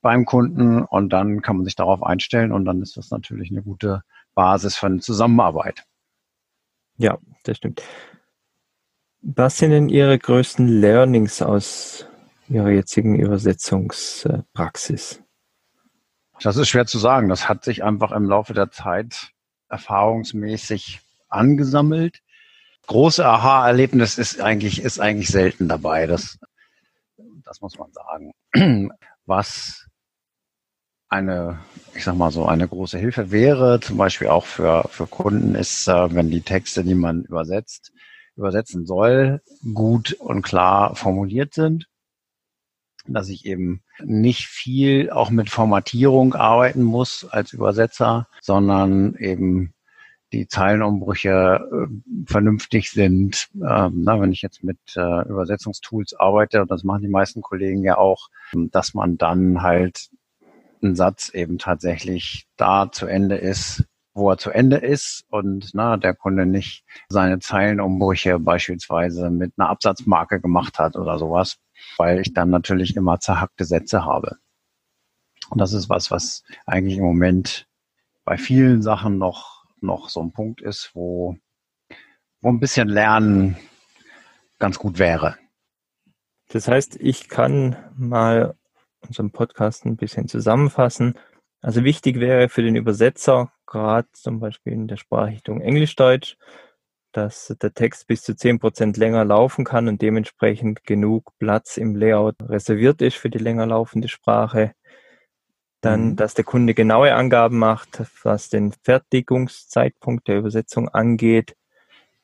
beim 0.03 0.27
Kunden 0.27 0.83
und 0.83 1.15
dann 1.15 1.41
kann 1.41 1.57
man 1.57 1.65
sich 1.65 1.77
darauf 1.77 2.03
einstellen 2.03 2.53
und 2.53 2.67
dann 2.67 2.83
ist 2.83 2.99
das 2.99 3.11
natürlich 3.11 3.51
eine 3.51 3.63
gute 3.63 4.03
Basis 4.35 4.77
für 4.77 4.87
eine 4.87 5.01
Zusammenarbeit. 5.01 5.85
Ja, 6.99 7.19
das 7.45 7.57
stimmt. 7.57 7.83
Was 9.25 9.59
sind 9.59 9.71
denn 9.71 9.89
Ihre 9.89 10.19
größten 10.19 10.67
Learnings 10.67 11.43
aus 11.43 12.09
Ihrer 12.49 12.71
jetzigen 12.71 13.21
Übersetzungspraxis? 13.21 15.23
Das 16.41 16.57
ist 16.57 16.69
schwer 16.69 16.87
zu 16.87 16.99
sagen. 16.99 17.29
Das 17.29 17.49
hat 17.49 17.63
sich 17.63 17.85
einfach 17.85 18.11
im 18.11 18.25
Laufe 18.25 18.53
der 18.53 18.73
Zeit 18.73 19.31
erfahrungsmäßig 19.69 21.03
angesammelt. 21.29 22.21
Große 22.89 23.25
Aha-Erlebnis 23.25 24.19
ist 24.19 24.41
eigentlich, 24.41 24.83
ist 24.83 24.99
eigentlich 24.99 25.29
selten 25.29 25.69
dabei. 25.69 26.09
Das, 26.09 26.41
das 27.45 27.61
muss 27.61 27.79
man 27.79 27.93
sagen. 27.93 28.33
Was 29.25 29.87
eine, 31.09 31.61
ich 31.95 32.03
sag 32.03 32.17
mal 32.17 32.33
so, 32.33 32.47
eine 32.47 32.67
große 32.67 32.99
Hilfe 32.99 33.31
wäre, 33.31 33.79
zum 33.79 33.99
Beispiel 33.99 34.27
auch 34.27 34.47
für, 34.47 34.89
für 34.91 35.07
Kunden, 35.07 35.55
ist, 35.55 35.87
äh, 35.87 36.13
wenn 36.13 36.29
die 36.29 36.41
Texte, 36.41 36.83
die 36.83 36.97
man 36.97 37.23
übersetzt, 37.23 37.93
übersetzen 38.37 38.87
soll, 38.87 39.41
gut 39.75 40.13
und 40.15 40.43
klar 40.43 40.95
formuliert 40.97 41.55
sind. 41.55 41.87
dass 43.07 43.29
ich 43.29 43.47
eben 43.47 43.83
nicht 44.03 44.47
viel 44.47 45.11
auch 45.11 45.31
mit 45.31 45.51
Formatierung 45.51 46.35
arbeiten 46.35 46.83
muss 46.83 47.27
als 47.29 47.53
Übersetzer, 47.53 48.29
sondern 48.41 49.15
eben 49.17 49.75
die 50.33 50.47
Zeilenumbrüche 50.47 51.61
äh, 51.71 51.87
vernünftig 52.27 52.91
sind. 52.91 53.49
Ähm, 53.57 54.03
na, 54.05 54.21
wenn 54.21 54.33
ich 54.33 54.41
jetzt 54.41 54.65
mit 54.65 54.79
äh, 54.97 55.29
Übersetzungstools 55.29 56.15
arbeite, 56.15 56.63
und 56.63 56.71
das 56.71 56.85
machen 56.85 57.03
die 57.03 57.09
meisten 57.09 57.43
Kollegen 57.43 57.83
ja 57.83 57.99
auch, 57.99 58.29
dass 58.55 58.95
man 58.95 59.19
dann 59.19 59.63
halt 59.63 60.09
ein 60.83 60.95
Satz 60.97 61.29
eben 61.35 61.59
tatsächlich 61.59 62.47
da 62.57 62.91
zu 62.91 63.07
Ende 63.07 63.37
ist, 63.37 63.85
wo 64.15 64.31
er 64.31 64.39
zu 64.39 64.51
Ende 64.51 64.77
ist 64.77 65.25
und 65.31 65.71
na, 65.73 65.97
der 65.97 66.15
Kunde 66.15 66.47
nicht 66.47 66.85
seine 67.09 67.39
Zeilenumbrüche 67.39 68.39
beispielsweise 68.39 69.31
mit 69.31 69.55
einer 69.57 69.71
Absatzmarke 69.71 70.41
gemacht 70.41 70.79
hat 70.79 70.97
oder 70.97 71.19
sowas, 71.19 71.59
weil 71.97 72.21
ich 72.21 72.35
dann 72.35 72.51
natürlich 72.51 72.97
immer 72.97 73.21
zerhackte 73.21 73.65
Sätze 73.65 74.05
habe. 74.05 74.37
Und 75.51 75.61
das 75.61 75.73
ist 75.73 75.89
was, 75.89 76.11
was 76.11 76.45
eigentlich 76.67 76.99
im 76.99 77.05
Moment 77.05 77.67
bei 78.25 78.37
vielen 78.37 78.83
Sachen 78.83 79.19
noch, 79.19 79.65
noch 79.81 80.09
so 80.09 80.21
ein 80.23 80.33
Punkt 80.33 80.61
ist, 80.61 80.91
wo, 80.95 81.37
wo 82.41 82.49
ein 82.49 82.61
bisschen 82.61 82.89
Lernen 82.89 83.57
ganz 84.59 84.79
gut 84.79 84.99
wäre. 84.99 85.37
Das 86.49 86.69
heißt, 86.69 86.97
ich 87.01 87.29
kann 87.29 87.77
mal 87.97 88.55
unseren 89.01 89.31
Podcast 89.31 89.85
ein 89.85 89.97
bisschen 89.97 90.29
zusammenfassen. 90.29 91.19
Also 91.61 91.83
wichtig 91.83 92.21
wäre 92.21 92.49
für 92.49 92.63
den 92.63 92.77
Übersetzer, 92.77 93.53
gerade 93.73 94.09
zum 94.13 94.39
Beispiel 94.41 94.73
in 94.73 94.87
der 94.87 94.97
Sprachrichtung 94.97 95.61
Englisch-Deutsch, 95.61 96.37
dass 97.13 97.55
der 97.61 97.75
Text 97.75 98.07
bis 98.07 98.23
zu 98.23 98.37
zehn 98.37 98.59
Prozent 98.59 98.97
länger 98.97 99.25
laufen 99.25 99.65
kann 99.65 99.89
und 99.89 100.01
dementsprechend 100.01 100.85
genug 100.85 101.33
Platz 101.39 101.77
im 101.77 101.97
Layout 101.97 102.37
reserviert 102.43 103.03
ist 103.03 103.17
für 103.17 103.31
die 103.31 103.39
länger 103.39 103.67
laufende 103.67 104.09
Sprache. 104.09 104.75
Dann, 105.81 106.11
mhm. 106.11 106.17
dass 106.17 106.35
der 106.35 106.45
Kunde 106.45 106.75
genaue 106.75 107.15
Angaben 107.15 107.59
macht, 107.59 108.03
was 108.23 108.49
den 108.49 108.73
Fertigungszeitpunkt 108.85 110.29
der 110.29 110.39
Übersetzung 110.39 110.89
angeht, 110.89 111.57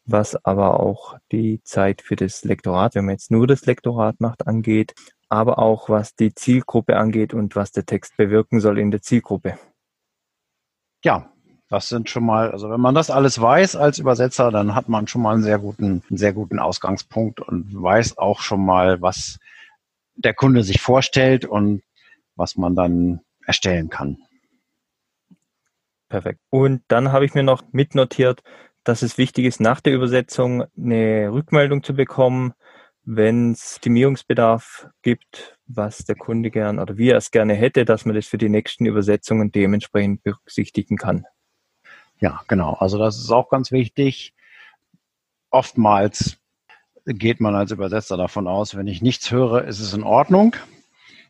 was 0.04 0.42
aber 0.44 0.80
auch 0.80 1.18
die 1.32 1.60
Zeit 1.64 2.02
für 2.02 2.16
das 2.16 2.44
Lektorat, 2.44 2.94
wenn 2.94 3.04
man 3.04 3.14
jetzt 3.14 3.30
nur 3.30 3.46
das 3.46 3.66
Lektorat 3.66 4.20
macht, 4.20 4.46
angeht 4.46 4.94
aber 5.28 5.58
auch 5.58 5.88
was 5.88 6.14
die 6.14 6.34
Zielgruppe 6.34 6.96
angeht 6.96 7.34
und 7.34 7.54
was 7.56 7.72
der 7.72 7.84
Text 7.84 8.16
bewirken 8.16 8.60
soll 8.60 8.78
in 8.78 8.90
der 8.90 9.02
Zielgruppe. 9.02 9.58
Ja, 11.04 11.30
das 11.68 11.88
sind 11.88 12.08
schon 12.08 12.24
mal, 12.24 12.50
also 12.50 12.70
wenn 12.70 12.80
man 12.80 12.94
das 12.94 13.10
alles 13.10 13.40
weiß 13.40 13.76
als 13.76 13.98
Übersetzer, 13.98 14.50
dann 14.50 14.74
hat 14.74 14.88
man 14.88 15.06
schon 15.06 15.22
mal 15.22 15.34
einen 15.34 15.42
sehr 15.42 15.58
guten, 15.58 16.02
einen 16.08 16.16
sehr 16.16 16.32
guten 16.32 16.58
Ausgangspunkt 16.58 17.40
und 17.40 17.66
weiß 17.70 18.16
auch 18.18 18.40
schon 18.40 18.64
mal, 18.64 19.02
was 19.02 19.38
der 20.16 20.34
Kunde 20.34 20.62
sich 20.62 20.80
vorstellt 20.80 21.44
und 21.44 21.82
was 22.36 22.56
man 22.56 22.74
dann 22.74 23.20
erstellen 23.44 23.90
kann. 23.90 24.18
Perfekt. 26.08 26.40
Und 26.48 26.82
dann 26.88 27.12
habe 27.12 27.26
ich 27.26 27.34
mir 27.34 27.42
noch 27.42 27.62
mitnotiert, 27.72 28.42
dass 28.82 29.02
es 29.02 29.18
wichtig 29.18 29.44
ist, 29.44 29.60
nach 29.60 29.80
der 29.80 29.92
Übersetzung 29.92 30.64
eine 30.76 31.30
Rückmeldung 31.30 31.82
zu 31.82 31.94
bekommen, 31.94 32.54
wenn 33.04 33.52
es 33.52 33.76
Optimierungsbedarf 33.76 34.88
gibt, 35.02 35.58
was 35.66 36.04
der 36.04 36.16
Kunde 36.16 36.50
gern 36.50 36.78
oder 36.78 36.96
wie 36.96 37.10
er 37.10 37.18
es 37.18 37.30
gerne 37.30 37.54
hätte, 37.54 37.84
dass 37.84 38.06
man 38.06 38.14
das 38.14 38.26
für 38.26 38.38
die 38.38 38.48
nächsten 38.48 38.86
Übersetzungen 38.86 39.52
dementsprechend 39.52 40.22
berücksichtigen 40.22 40.96
kann. 40.96 41.26
Ja, 42.20 42.40
genau. 42.48 42.74
Also 42.74 42.98
das 42.98 43.18
ist 43.18 43.30
auch 43.30 43.48
ganz 43.48 43.70
wichtig. 43.70 44.34
Oftmals 45.50 46.36
geht 47.04 47.40
man 47.40 47.54
als 47.54 47.70
Übersetzer 47.70 48.16
davon 48.16 48.46
aus, 48.46 48.76
wenn 48.76 48.86
ich 48.86 49.02
nichts 49.02 49.30
höre, 49.30 49.64
ist 49.64 49.80
es 49.80 49.94
in 49.94 50.02
Ordnung. 50.02 50.56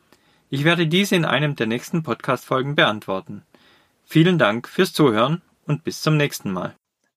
Ich 0.55 0.63
werde 0.63 0.87
diese 0.87 1.17
in 1.17 1.25
einem 1.25 1.57
der 1.57 1.67
nächsten 1.67 2.05
Podcast-Folgen 2.05 2.77
beantworten. 2.77 3.43
Vielen 4.05 4.39
Dank 4.39 4.69
fürs 4.69 4.93
Zuhören 4.93 5.43
und 5.67 5.83
bis 5.83 6.01
zum 6.01 6.17
nächsten 6.17 6.53
Mal. 6.53 6.77